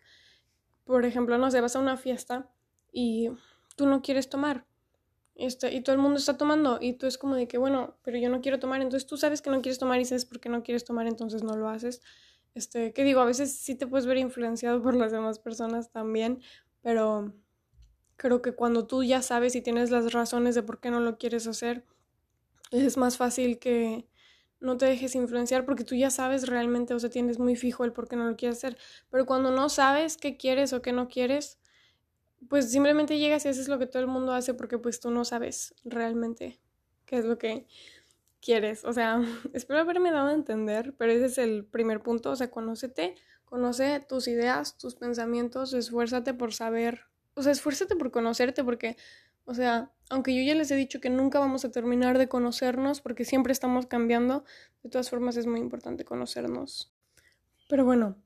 Por 0.86 1.04
ejemplo, 1.04 1.38
no 1.38 1.52
sé, 1.52 1.60
vas 1.60 1.76
a 1.76 1.80
una 1.80 1.98
fiesta 1.98 2.50
y 2.92 3.30
tú 3.76 3.86
no 3.86 4.02
quieres 4.02 4.30
tomar 4.30 4.66
este, 5.36 5.74
y 5.74 5.82
todo 5.82 5.96
el 5.96 6.02
mundo 6.02 6.20
está 6.20 6.38
tomando 6.38 6.80
y 6.82 6.94
tú 6.94 7.06
es 7.06 7.18
como 7.18 7.36
de 7.36 7.48
que, 7.48 7.58
bueno, 7.58 7.98
pero 8.04 8.18
yo 8.18 8.30
no 8.30 8.42
quiero 8.42 8.60
tomar, 8.60 8.82
entonces 8.82 9.08
tú 9.08 9.18
sabes 9.18 9.42
que 9.42 9.50
no 9.50 9.62
quieres 9.62 9.80
tomar 9.80 10.00
y 10.00 10.06
sabes 10.06 10.26
por 10.26 10.40
qué 10.40 10.50
no 10.50 10.64
quieres 10.64 10.84
tomar, 10.86 11.08
entonces 11.08 11.44
no 11.44 11.56
lo 11.56 11.70
haces. 11.70 12.02
Este, 12.56 12.94
que 12.94 13.04
digo, 13.04 13.22
a 13.22 13.26
veces 13.26 13.56
sí 13.56 13.76
te 13.76 13.88
puedes 13.88 14.06
ver 14.06 14.18
influenciado 14.18 14.82
por 14.84 14.96
las 14.96 15.12
demás 15.12 15.40
personas 15.40 15.92
también, 15.92 16.42
pero 16.82 17.34
creo 18.20 18.44
que 18.44 18.54
cuando 18.54 18.86
tú 18.86 19.04
ya 19.04 19.24
sabes 19.24 19.56
y 19.56 19.62
tienes 19.62 19.90
las 19.90 20.14
razones 20.14 20.54
de 20.54 20.62
por 20.62 20.80
qué 20.80 20.92
no 20.92 21.00
lo 21.00 21.18
quieres 21.18 21.48
hacer, 21.48 21.86
es 22.72 22.98
más 22.98 23.18
fácil 23.18 23.58
que 23.58 24.08
no 24.60 24.78
te 24.78 24.86
dejes 24.86 25.16
influenciar 25.16 25.66
porque 25.66 25.84
tú 25.86 25.96
ya 25.96 26.12
sabes 26.12 26.48
realmente, 26.48 26.94
o 26.94 27.00
sea, 27.00 27.10
tienes 27.10 27.40
muy 27.40 27.56
fijo 27.56 27.86
el 27.86 27.94
por 27.94 28.08
qué 28.08 28.16
no 28.16 28.30
lo 28.30 28.36
quieres 28.36 28.58
hacer, 28.60 28.78
pero 29.10 29.26
cuando 29.26 29.52
no 29.52 29.70
sabes 29.70 30.18
qué 30.18 30.38
quieres 30.38 30.74
o 30.74 30.82
qué 30.82 30.92
no 30.92 31.08
quieres, 31.08 31.60
pues 32.48 32.72
simplemente 32.72 33.18
llegas 33.18 33.46
y 33.46 33.50
haces 33.50 33.68
lo 33.68 33.80
que 33.80 33.88
todo 33.88 34.02
el 34.02 34.08
mundo 34.08 34.34
hace 34.34 34.54
porque 34.54 34.78
pues 34.78 35.00
tú 35.00 35.12
no 35.12 35.26
sabes 35.26 35.74
realmente 35.84 36.60
qué 37.06 37.18
es 37.18 37.26
lo 37.26 37.38
que 37.38 37.66
quieres. 38.42 38.86
O 38.86 38.94
sea, 38.94 39.22
espero 39.54 39.80
haberme 39.80 40.12
dado 40.12 40.30
a 40.30 40.34
entender, 40.34 40.94
pero 40.98 41.12
ese 41.12 41.26
es 41.26 41.38
el 41.38 41.66
primer 41.66 42.02
punto. 42.02 42.32
O 42.32 42.36
sea, 42.36 42.52
conócete, 42.52 43.16
conoce 43.46 44.00
tus 44.08 44.28
ideas, 44.28 44.78
tus 44.78 44.96
pensamientos, 44.96 45.74
esfuérzate 45.74 46.34
por 46.34 46.54
saber, 46.54 47.09
o 47.40 47.42
sea, 47.42 47.54
esfuérzate 47.54 47.96
por 47.96 48.12
conocerte 48.12 48.66
porque, 48.66 48.98
o 49.46 49.54
sea, 49.54 49.94
aunque 50.10 50.36
yo 50.36 50.44
ya 50.44 50.56
les 50.56 50.70
he 50.72 50.76
dicho 50.76 51.00
que 51.00 51.10
nunca 51.10 51.40
vamos 51.40 51.64
a 51.64 51.72
terminar 51.72 52.18
de 52.18 52.28
conocernos 52.28 53.00
porque 53.00 53.24
siempre 53.24 53.54
estamos 53.54 53.86
cambiando, 53.86 54.44
de 54.84 54.90
todas 54.90 55.10
formas 55.10 55.38
es 55.38 55.48
muy 55.48 55.62
importante 55.62 56.04
conocernos. 56.04 56.94
Pero 57.70 57.86
bueno, 57.86 58.18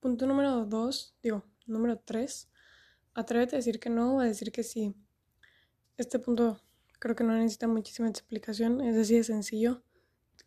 punto 0.00 0.26
número 0.26 0.64
dos, 0.64 1.14
digo, 1.22 1.44
número 1.66 1.98
tres 1.98 2.48
atrévete 3.12 3.56
a 3.56 3.58
decir 3.58 3.78
que 3.78 3.90
no 3.90 4.16
o 4.16 4.20
a 4.20 4.24
decir 4.24 4.50
que 4.52 4.62
sí. 4.62 4.94
Este 5.98 6.18
punto 6.18 6.62
creo 6.98 7.14
que 7.14 7.24
no 7.24 7.34
necesita 7.34 7.68
muchísima 7.68 8.08
explicación, 8.08 8.80
es 8.80 8.96
así 8.96 9.16
de 9.16 9.24
sencillo. 9.24 9.82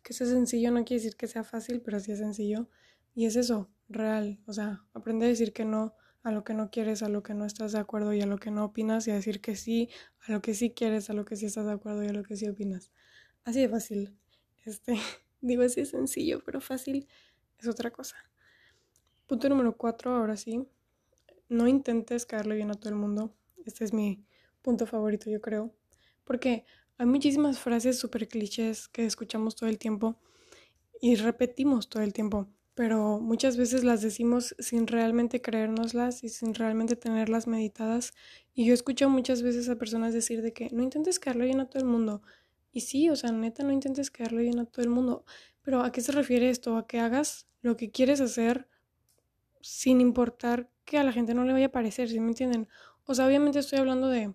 Que 0.02 0.12
sea 0.12 0.26
sencillo 0.26 0.72
no 0.72 0.84
quiere 0.84 1.00
decir 1.00 1.16
que 1.16 1.28
sea 1.28 1.44
fácil, 1.44 1.80
pero 1.80 2.00
sí 2.00 2.10
es 2.10 2.18
sencillo. 2.18 2.68
Y 3.14 3.26
es 3.26 3.36
eso, 3.36 3.70
real. 3.88 4.40
O 4.46 4.52
sea, 4.52 4.84
aprende 4.94 5.26
a 5.26 5.28
decir 5.28 5.52
que 5.52 5.64
no 5.64 5.94
a 6.26 6.32
lo 6.32 6.42
que 6.42 6.54
no 6.54 6.72
quieres, 6.72 7.04
a 7.04 7.08
lo 7.08 7.22
que 7.22 7.34
no 7.34 7.44
estás 7.44 7.70
de 7.70 7.78
acuerdo 7.78 8.12
y 8.12 8.20
a 8.20 8.26
lo 8.26 8.38
que 8.38 8.50
no 8.50 8.64
opinas, 8.64 9.06
y 9.06 9.12
a 9.12 9.14
decir 9.14 9.40
que 9.40 9.54
sí 9.54 9.88
a 10.26 10.32
lo 10.32 10.42
que 10.42 10.54
sí 10.54 10.70
quieres, 10.70 11.08
a 11.08 11.12
lo 11.12 11.24
que 11.24 11.36
sí 11.36 11.46
estás 11.46 11.66
de 11.66 11.72
acuerdo 11.72 12.02
y 12.02 12.08
a 12.08 12.12
lo 12.12 12.24
que 12.24 12.36
sí 12.36 12.48
opinas. 12.48 12.90
Así 13.44 13.60
de 13.60 13.68
fácil. 13.68 14.12
Este, 14.64 14.96
digo 15.40 15.62
así 15.62 15.86
sencillo, 15.86 16.42
pero 16.44 16.60
fácil 16.60 17.06
es 17.60 17.68
otra 17.68 17.92
cosa. 17.92 18.16
Punto 19.28 19.48
número 19.48 19.76
cuatro, 19.76 20.16
ahora 20.16 20.36
sí 20.36 20.66
no 21.48 21.68
intentes 21.68 22.26
caerle 22.26 22.56
bien 22.56 22.72
a 22.72 22.74
todo 22.74 22.88
el 22.88 22.96
mundo. 22.96 23.32
Este 23.64 23.84
es 23.84 23.92
mi 23.92 24.26
punto 24.62 24.84
favorito, 24.84 25.30
yo 25.30 25.40
creo. 25.40 25.76
Porque 26.24 26.64
hay 26.98 27.06
muchísimas 27.06 27.60
frases 27.60 28.00
súper 28.00 28.26
clichés 28.26 28.88
que 28.88 29.06
escuchamos 29.06 29.54
todo 29.54 29.68
el 29.68 29.78
tiempo 29.78 30.18
y 31.00 31.14
repetimos 31.14 31.88
todo 31.88 32.02
el 32.02 32.12
tiempo, 32.12 32.48
pero 32.76 33.20
muchas 33.20 33.56
veces 33.56 33.84
las 33.84 34.02
decimos 34.02 34.54
sin 34.60 34.86
realmente 34.86 35.42
creérnoslas 35.42 36.22
y 36.24 36.28
sin 36.28 36.54
realmente 36.54 36.94
tenerlas 36.96 37.48
meditadas. 37.48 38.14
Y 38.54 38.66
yo 38.66 38.74
escucho 38.74 39.08
muchas 39.10 39.42
veces 39.42 39.68
a 39.70 39.76
personas 39.78 40.14
decir 40.14 40.42
de 40.42 40.52
que 40.52 40.68
no 40.72 40.82
intentes 40.84 41.18
caerle 41.18 41.46
bien 41.46 41.60
a 41.60 41.70
todo 41.70 41.82
el 41.82 41.88
mundo. 41.88 42.22
Y 42.72 42.82
sí, 42.82 43.10
o 43.10 43.16
sea, 43.16 43.32
neta, 43.32 43.64
no 43.64 43.72
intentes 43.72 44.10
caerle 44.10 44.42
bien 44.42 44.58
a 44.60 44.66
todo 44.66 44.82
el 44.84 44.90
mundo. 44.90 45.24
Pero 45.62 45.80
¿a 45.82 45.90
qué 45.90 46.02
se 46.02 46.12
refiere 46.12 46.50
esto? 46.50 46.76
A 46.76 46.86
que 46.86 47.00
hagas 47.00 47.48
lo 47.62 47.78
que 47.78 47.90
quieres 47.90 48.20
hacer 48.20 48.68
sin 49.62 50.00
importar 50.02 50.70
que 50.84 50.98
a 50.98 51.04
la 51.04 51.12
gente 51.12 51.34
no 51.34 51.44
le 51.44 51.54
vaya 51.54 51.66
a 51.66 51.72
parecer, 51.72 52.10
¿sí 52.10 52.20
me 52.20 52.28
entienden? 52.28 52.68
O 53.06 53.14
sea, 53.14 53.26
obviamente 53.26 53.58
estoy 53.60 53.78
hablando 53.78 54.08
de 54.08 54.34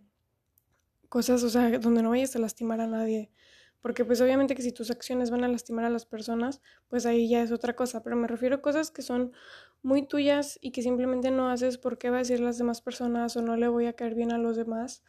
cosas, 1.10 1.44
o 1.44 1.50
sea, 1.50 1.78
donde 1.78 2.02
no 2.02 2.10
vayas 2.10 2.36
a 2.36 2.40
lastimar 2.40 2.82
a 2.82 2.88
nadie. 2.88 3.30
Porque 3.82 4.06
pues 4.06 4.22
obviamente 4.22 4.56
que 4.56 4.62
si 4.62 4.72
tus 4.72 4.92
acciones 4.92 5.32
van 5.32 5.44
a 5.44 5.48
lastimar 5.48 5.86
a 5.86 5.90
las 5.90 6.06
personas, 6.06 6.62
pues 6.88 7.06
ahí 7.06 7.28
ya 7.28 7.42
es 7.42 7.52
otra 7.52 7.76
cosa. 7.76 8.04
Pero 8.04 8.16
me 8.16 8.28
refiero 8.28 8.58
a 8.58 8.62
cosas 8.62 8.92
que 8.92 9.02
son 9.02 9.32
muy 9.82 10.06
tuyas 10.06 10.60
y 10.62 10.72
que 10.72 10.84
simplemente 10.84 11.32
no 11.32 11.50
haces 11.50 11.78
porque 11.78 12.10
va 12.10 12.18
a 12.18 12.20
decir 12.20 12.40
las 12.40 12.58
demás 12.58 12.82
personas 12.82 13.36
o 13.38 13.42
no 13.42 13.56
le 13.58 13.68
voy 13.68 13.88
a 13.88 13.94
caer 13.94 14.16
bien 14.16 14.32
a 14.32 14.38
los 14.38 14.56
demás. 14.56 15.04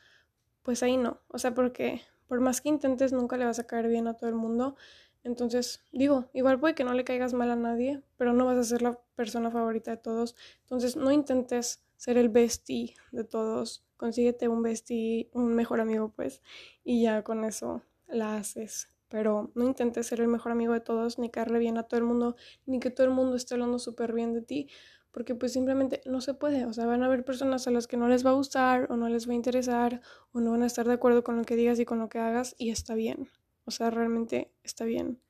Pues 0.63 0.83
ahí 0.83 0.97
no. 0.97 1.21
O 1.29 1.39
sea, 1.39 1.55
porque 1.55 2.01
por 2.29 2.41
más 2.41 2.61
que 2.61 2.71
intentes 2.71 3.13
nunca 3.13 3.37
le 3.37 3.45
vas 3.45 3.59
a 3.59 3.67
caer 3.67 3.89
bien 3.89 4.07
a 4.07 4.15
todo 4.15 4.31
el 4.31 4.37
mundo. 4.37 4.77
Entonces, 5.25 5.83
digo, 5.93 6.31
igual 6.33 6.59
puede 6.59 6.75
que 6.75 6.85
no 6.85 6.95
le 6.95 7.05
caigas 7.05 7.35
mal 7.35 7.51
a 7.51 7.57
nadie, 7.57 8.03
pero 8.17 8.33
no 8.33 8.47
vas 8.47 8.59
a 8.59 8.65
ser 8.65 8.83
la 8.83 8.99
persona 9.15 9.51
favorita 9.51 9.91
de 9.91 9.97
todos. 9.99 10.35
Entonces, 10.63 10.97
no 10.97 11.13
intentes 11.13 11.83
ser 11.97 12.17
el 12.17 12.29
bestie 12.31 12.95
de 13.13 13.25
todos. 13.25 13.85
Consíguete 13.97 14.49
un 14.49 14.63
bestie, 14.63 15.31
un 15.33 15.55
mejor 15.55 15.81
amigo, 15.81 16.13
pues, 16.17 16.43
y 16.83 17.03
ya 17.03 17.23
con 17.23 17.45
eso 17.45 17.83
la 18.13 18.37
haces. 18.37 18.89
Pero 19.09 19.51
no 19.55 19.65
intentes 19.65 20.07
ser 20.07 20.21
el 20.21 20.29
mejor 20.29 20.53
amigo 20.53 20.73
de 20.73 20.81
todos, 20.81 21.19
ni 21.19 21.31
caerle 21.31 21.59
bien 21.59 21.77
a 21.77 21.83
todo 21.83 21.99
el 21.99 22.07
mundo, 22.07 22.37
ni 22.67 22.81
que 22.81 22.91
todo 22.91 23.07
el 23.07 23.13
mundo 23.13 23.37
esté 23.37 23.55
hablando 23.55 23.79
súper 23.79 24.13
bien 24.13 24.33
de 24.33 24.41
ti, 24.43 24.69
porque 25.11 25.35
pues 25.35 25.53
simplemente 25.53 26.01
no 26.07 26.21
se 26.21 26.35
puede. 26.35 26.65
O 26.65 26.73
sea, 26.73 26.87
van 26.87 27.03
a 27.03 27.07
haber 27.07 27.25
personas 27.25 27.67
a 27.67 27.71
las 27.71 27.87
que 27.87 27.97
no 27.97 28.09
les 28.09 28.25
va 28.25 28.31
a 28.31 28.35
gustar, 28.35 28.91
o 28.91 28.97
no 28.97 29.09
les 29.09 29.29
va 29.29 29.33
a 29.33 29.37
interesar, 29.37 30.01
o 30.33 30.41
no 30.41 30.53
van 30.53 30.63
a 30.63 30.67
estar 30.67 30.87
de 30.87 30.95
acuerdo 30.95 31.23
con 31.23 31.37
lo 31.37 31.45
que 31.45 31.57
digas 31.57 31.79
y 31.79 31.85
con 31.85 31.99
lo 31.99 32.09
que 32.09 32.19
hagas, 32.19 32.55
y 32.59 32.71
está 32.71 32.95
bien. 32.95 33.29
O 33.65 33.71
sea, 33.71 33.91
realmente 33.91 34.51
está 34.65 34.85
bien. 34.85 35.21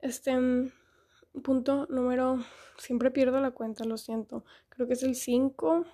Este 0.00 0.38
mm, 0.38 0.70
punto 1.42 1.86
número, 1.90 2.38
siempre 2.78 3.10
pierdo 3.10 3.40
la 3.40 3.50
cuenta, 3.50 3.84
lo 3.84 3.98
siento. 3.98 4.44
Creo 4.68 4.86
que 4.86 4.94
es 4.94 5.02
el 5.02 5.16
5 5.16 5.84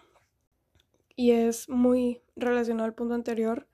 y 1.17 1.33
es 1.33 1.69
muy 1.69 2.23
relacionado 2.37 2.85
al 2.85 2.95
punto 2.95 3.15
anterior 3.15 3.67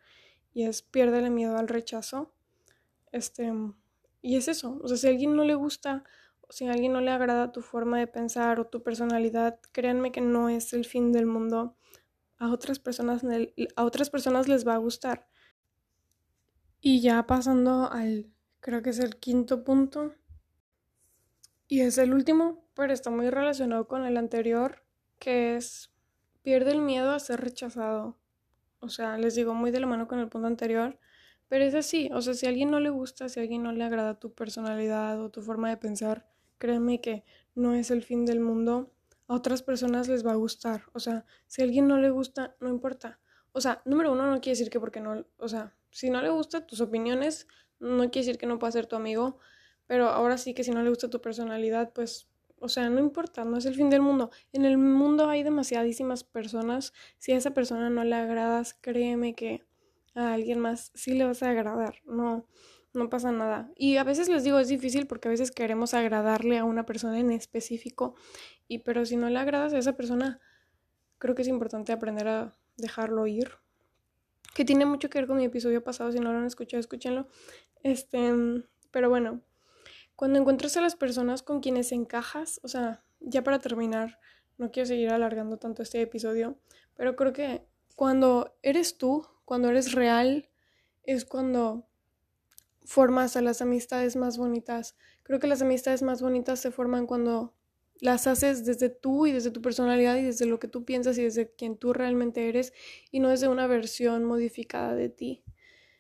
y 0.53 0.65
es 0.65 0.83
pierde 0.83 1.19
el 1.21 1.31
miedo 1.31 1.57
al 1.57 1.69
rechazo. 1.69 2.33
Este, 3.13 3.53
y 4.23 4.37
es 4.37 4.49
eso, 4.49 4.79
o 4.83 4.89
sea, 4.89 4.97
si 4.97 5.07
a 5.07 5.11
alguien 5.11 5.37
no 5.37 5.45
le 5.45 5.55
gusta, 5.55 6.05
o 6.43 6.53
si 6.53 6.67
a 6.67 6.73
alguien 6.73 6.93
no 6.93 7.01
le 7.01 7.11
agrada 7.11 7.53
tu 7.53 7.63
forma 7.63 7.99
de 7.99 8.07
pensar 8.07 8.61
o 8.61 8.67
tu 8.67 8.83
personalidad, 8.83 9.61
créanme 9.73 10.13
que 10.13 10.21
no 10.21 10.49
es 10.49 10.73
el 10.73 10.85
fin 10.85 11.13
del 11.13 11.27
mundo. 11.27 11.77
A 12.39 12.51
otras 12.53 12.79
personas, 12.79 13.23
a 13.77 13.85
otras 13.85 14.11
personas 14.11 14.49
les 14.49 14.67
va 14.67 14.75
a 14.75 14.79
gustar. 14.79 15.29
Y 16.81 17.01
ya 17.01 17.27
pasando 17.27 17.91
al, 17.91 18.31
creo 18.61 18.83
que 18.83 18.91
es 18.91 18.99
el 18.99 19.17
quinto 19.17 19.65
punto, 19.65 20.15
Y 21.67 21.81
es 21.81 21.99
el 21.99 22.15
último, 22.15 22.65
pero 22.75 22.93
está 22.93 23.11
muy 23.11 23.29
relacionado 23.31 23.89
con 23.89 24.05
el 24.05 24.17
anterior, 24.17 24.85
que 25.19 25.57
es 25.57 25.91
pierde 26.43 26.73
el 26.73 26.81
miedo 26.83 27.13
a 27.13 27.19
ser 27.19 27.41
rechazado. 27.41 28.19
O 28.83 28.89
sea, 28.89 29.17
les 29.17 29.37
digo 29.37 29.55
muy 29.55 29.71
de 29.71 29.79
la 29.79 29.87
mano 29.87 30.09
con 30.09 30.19
el 30.19 30.29
punto 30.29 30.49
anterior, 30.49 30.99
pero 31.49 31.65
es 31.65 31.75
así. 31.75 32.11
O 32.13 32.21
sea, 32.21 32.35
si 32.35 32.47
a 32.47 32.49
alguien 32.49 32.69
no 32.71 32.81
le 32.81 32.91
gusta, 32.91 33.29
si 33.29 33.39
a 33.39 33.43
alguien 33.45 33.63
no 33.63 33.71
le 33.71 33.85
agrada 33.85 34.19
tu 34.19 34.35
personalidad 34.35 35.21
o 35.23 35.31
tu 35.31 35.41
forma 35.41 35.71
de 35.71 35.77
pensar, 35.77 36.27
créeme 36.59 37.01
que 37.01 37.25
no 37.55 37.75
es 37.75 37.93
el 37.93 38.03
fin 38.03 38.27
del 38.27 38.41
mundo. 38.41 38.93
A 39.29 39.35
otras 39.35 39.63
personas 39.63 40.09
les 40.09 40.27
va 40.27 40.33
a 40.33 40.35
gustar. 40.35 40.83
O 40.95 40.99
sea, 40.99 41.25
si 41.47 41.63
a 41.63 41.65
alguien 41.65 41.87
no 41.87 41.97
le 41.99 42.11
gusta, 42.11 42.57
no 42.59 42.69
importa. 42.69 43.21
O 43.53 43.61
sea, 43.61 43.83
número 43.85 44.11
uno 44.11 44.27
no 44.27 44.41
quiere 44.41 44.59
decir 44.59 44.69
que 44.69 44.81
porque 44.81 45.01
no, 45.01 45.25
o 45.37 45.49
sea, 45.49 45.77
si 45.91 46.11
no 46.11 46.21
le 46.21 46.31
gusta 46.31 46.67
tus 46.67 46.81
opiniones, 46.81 47.47
no 47.79 48.11
quiere 48.11 48.27
decir 48.27 48.39
que 48.39 48.47
no 48.47 48.59
pueda 48.59 48.73
ser 48.73 48.87
tu 48.87 48.97
amigo. 48.97 49.39
Pero 49.87 50.09
ahora 50.09 50.39
sí 50.39 50.55
que 50.55 50.65
si 50.65 50.73
no 50.73 50.83
le 50.83 50.91
gusta 50.91 51.09
tu 51.09 51.21
personalidad, 51.21 51.93
pues, 51.93 52.29
o 52.63 52.69
sea, 52.69 52.89
no 52.89 53.01
importa, 53.01 53.45
no 53.45 53.57
es 53.57 53.67
el 53.67 53.75
fin 53.75 53.91
del 53.91 54.03
mundo. 54.03 54.31
En 54.53 54.65
el 54.65 54.79
mundo 54.79 55.29
hay 55.29 55.43
demasiadísimas 55.43 56.23
personas. 56.23 56.93
Si 57.19 57.33
a 57.33 57.37
esa 57.37 57.51
persona 57.51 57.91
no 57.91 58.05
le 58.05 58.15
agradas, 58.15 58.75
créeme 58.81 59.35
que 59.35 59.65
a 60.15 60.33
alguien 60.33 60.61
más 60.61 60.93
sí 60.95 61.15
le 61.15 61.25
vas 61.25 61.43
a 61.43 61.51
agradar. 61.51 61.97
No, 62.05 62.47
no 62.95 63.11
pasa 63.11 63.33
nada. 63.33 63.71
Y 63.77 63.97
a 63.97 64.05
veces 64.05 64.29
les 64.29 64.45
digo, 64.45 64.61
es 64.61 64.69
difícil 64.69 65.09
porque 65.09 65.27
a 65.27 65.33
veces 65.33 65.51
queremos 65.51 65.93
agradarle 65.93 66.59
a 66.59 66.65
una 66.65 66.87
persona 66.87 67.19
en 67.19 67.33
específico. 67.33 68.15
Y 68.69 68.79
pero 68.79 69.05
si 69.05 69.17
no 69.17 69.29
le 69.29 69.41
agradas 69.41 69.73
a 69.73 69.79
esa 69.79 69.97
persona, 69.97 70.39
creo 71.19 71.35
que 71.35 71.43
es 71.43 71.49
importante 71.49 71.93
aprender 71.93 72.29
a 72.29 72.57
dejarlo 72.77 73.27
ir. 73.27 73.51
Que 74.55 74.65
tiene 74.65 74.87
mucho 74.87 75.11
que 75.11 75.19
ver 75.19 75.27
con 75.27 75.39
mi 75.39 75.45
episodio 75.45 75.83
pasado. 75.83 76.13
Si 76.13 76.21
no 76.21 76.33
lo 76.33 76.39
han 76.39 76.47
escuchado, 76.47 76.81
escúchenlo. 76.81 77.27
Este, 77.83 78.33
pero 78.93 79.09
bueno, 79.09 79.41
cuando 80.23 80.39
encuentras 80.39 80.77
a 80.77 80.81
las 80.81 80.95
personas 80.95 81.43
con 81.43 81.59
quienes 81.59 81.91
encajas, 81.91 82.61
o 82.63 82.69
sea, 82.69 83.03
ya 83.19 83.43
para 83.43 83.59
terminar, 83.59 84.21
no 84.57 84.71
quiero 84.71 84.87
seguir 84.87 85.11
alargando 85.11 85.57
tanto 85.57 85.83
este 85.83 86.01
episodio, 86.01 86.61
pero 86.95 87.17
creo 87.17 87.33
que 87.33 87.67
cuando 87.97 88.57
eres 88.63 88.99
tú, 88.99 89.27
cuando 89.45 89.69
eres 89.69 89.91
real, 89.91 90.49
es 91.03 91.25
cuando 91.25 91.89
formas 92.85 93.37
a 93.37 93.43
las 93.43 93.63
amistades 93.63 94.15
más 94.15 94.39
bonitas. 94.39 94.95
Creo 95.25 95.41
que 95.41 95.49
las 95.49 95.61
amistades 95.61 96.03
más 96.03 96.23
bonitas 96.23 96.61
se 96.61 96.71
forman 96.71 97.09
cuando 97.09 97.57
las 98.01 98.29
haces 98.29 98.65
desde 98.65 98.91
tú 98.91 99.27
y 99.27 99.33
desde 99.33 99.51
tu 99.51 99.61
personalidad 99.61 100.15
y 100.19 100.23
desde 100.23 100.47
lo 100.47 100.61
que 100.61 100.69
tú 100.69 100.85
piensas 100.85 101.19
y 101.19 101.25
desde 101.25 101.51
quien 101.51 101.77
tú 101.77 101.93
realmente 101.93 102.49
eres 102.49 102.73
y 103.11 103.19
no 103.19 103.29
desde 103.29 103.49
una 103.49 103.67
versión 103.67 104.23
modificada 104.23 104.95
de 104.95 105.09
ti. 105.09 105.43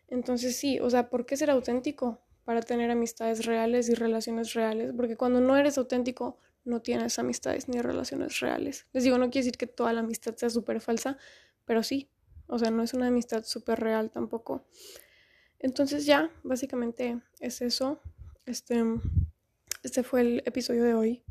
Entonces 0.07 0.55
sí, 0.55 0.79
o 0.79 0.91
sea, 0.91 1.11
¿por 1.11 1.27
qué 1.27 1.37
ser 1.37 1.51
auténtico? 1.51 2.21
Para 2.45 2.61
tener 2.61 2.91
amistades 2.91 3.47
reales 3.47 3.89
y 3.89 3.95
relaciones 3.95 4.55
reales, 4.55 4.93
porque 4.97 5.17
cuando 5.17 5.41
no 5.41 5.57
eres 5.57 5.79
auténtico 5.79 6.39
no 6.65 6.81
tienes 6.81 7.19
amistades 7.19 7.69
ni 7.69 7.81
relaciones 7.81 8.41
reales. 8.41 8.87
Les 8.93 9.05
digo, 9.05 9.19
no 9.19 9.31
quiere 9.31 9.47
decir 9.47 9.59
que 9.59 9.67
toda 9.67 9.93
la 9.93 10.01
amistad 10.01 10.37
sea 10.37 10.51
súper 10.51 10.81
falsa, 10.81 11.19
pero 11.65 11.83
sí, 11.83 12.09
o 12.47 12.59
sea, 12.59 12.71
no 12.71 12.83
es 12.83 12.95
una 12.95 13.09
amistad 13.09 13.45
súper 13.45 13.81
real 13.81 14.11
tampoco. 14.11 14.65
Entonces 15.59 16.07
ya, 16.07 16.31
básicamente 16.43 17.21
es 17.41 17.63
eso. 17.63 18.01
Este, 18.47 18.83
este 19.83 20.03
fue 20.03 20.21
el 20.21 20.43
episodio 20.45 20.85
de 20.85 20.95
hoy. 20.95 21.23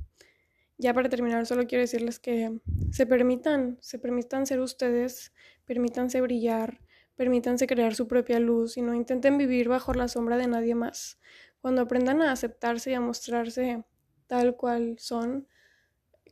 Ya 0.78 0.94
para 0.94 1.10
terminar, 1.10 1.46
solo 1.46 1.68
quiero 1.68 1.82
decirles 1.82 2.18
que 2.20 2.60
se 2.92 3.06
permitan, 3.06 3.78
se 3.82 4.00
permitan 4.00 4.48
ser 4.48 4.60
ustedes, 4.60 5.32
permítanse 5.66 6.22
brillar, 6.22 6.80
Permítanse 7.22 7.68
crear 7.68 7.94
su 7.94 8.08
propia 8.08 8.40
luz 8.40 8.78
y 8.78 8.82
no 8.82 8.96
intenten 8.96 9.38
vivir 9.38 9.70
bajo 9.70 9.94
la 9.94 10.08
sombra 10.08 10.38
de 10.38 10.48
nadie 10.48 10.74
más. 10.74 11.20
Cuando 11.62 11.84
aprendan 11.84 12.20
a 12.24 12.32
aceptarse 12.32 12.90
y 12.90 12.94
a 12.96 13.00
mostrarse 13.00 13.86
tal 14.26 14.56
cual 14.56 14.96
son, 14.98 15.48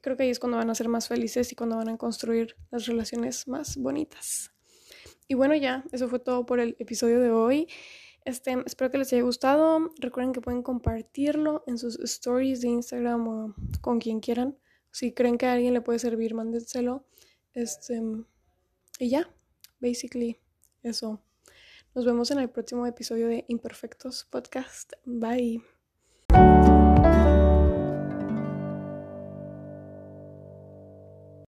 creo 0.02 0.18
que 0.18 0.24
ahí 0.24 0.32
es 0.32 0.40
cuando 0.40 0.58
van 0.58 0.72
a 0.72 0.74
ser 0.74 0.90
más 0.90 1.08
felices 1.08 1.52
y 1.52 1.56
cuando 1.56 1.76
van 1.76 1.90
a 1.90 1.98
construir 1.98 2.56
las 2.72 2.88
relaciones 2.88 3.48
más 3.48 3.78
bonitas. 3.78 4.52
Y 5.28 5.36
bueno, 5.36 5.54
ya, 5.54 5.84
eso 5.92 6.10
fue 6.10 6.18
todo 6.18 6.48
por 6.48 6.60
el 6.60 6.76
episodio 6.80 7.20
de 7.20 7.30
hoy. 7.30 7.68
Este, 8.26 8.58
espero 8.66 8.90
que 8.90 8.98
les 8.98 9.14
haya 9.14 9.22
gustado. 9.22 9.92
Recuerden 10.00 10.34
que 10.34 10.42
pueden 10.42 10.64
compartirlo 10.64 11.64
en 11.68 11.78
sus 11.78 12.00
stories 12.00 12.62
de 12.62 12.70
Instagram 12.70 13.28
o 13.28 13.56
con 13.82 14.00
quien 14.00 14.22
quieran. 14.22 14.58
Si 14.90 15.14
creen 15.14 15.38
que 15.38 15.46
a 15.46 15.54
alguien 15.54 15.76
le 15.76 15.82
puede 15.82 16.00
servir, 16.00 16.34
mándenselo. 16.34 17.06
Este, 17.54 18.02
y 18.98 19.10
ya, 19.12 19.32
basically. 19.80 20.40
Eso. 20.84 21.22
Nos 21.96 22.06
vemos 22.06 22.32
en 22.32 22.40
el 22.40 22.50
próximo 22.50 22.86
episodio 22.86 23.28
de 23.28 23.46
Imperfectos 23.48 24.26
Podcast. 24.30 24.94
Bye. 25.06 25.79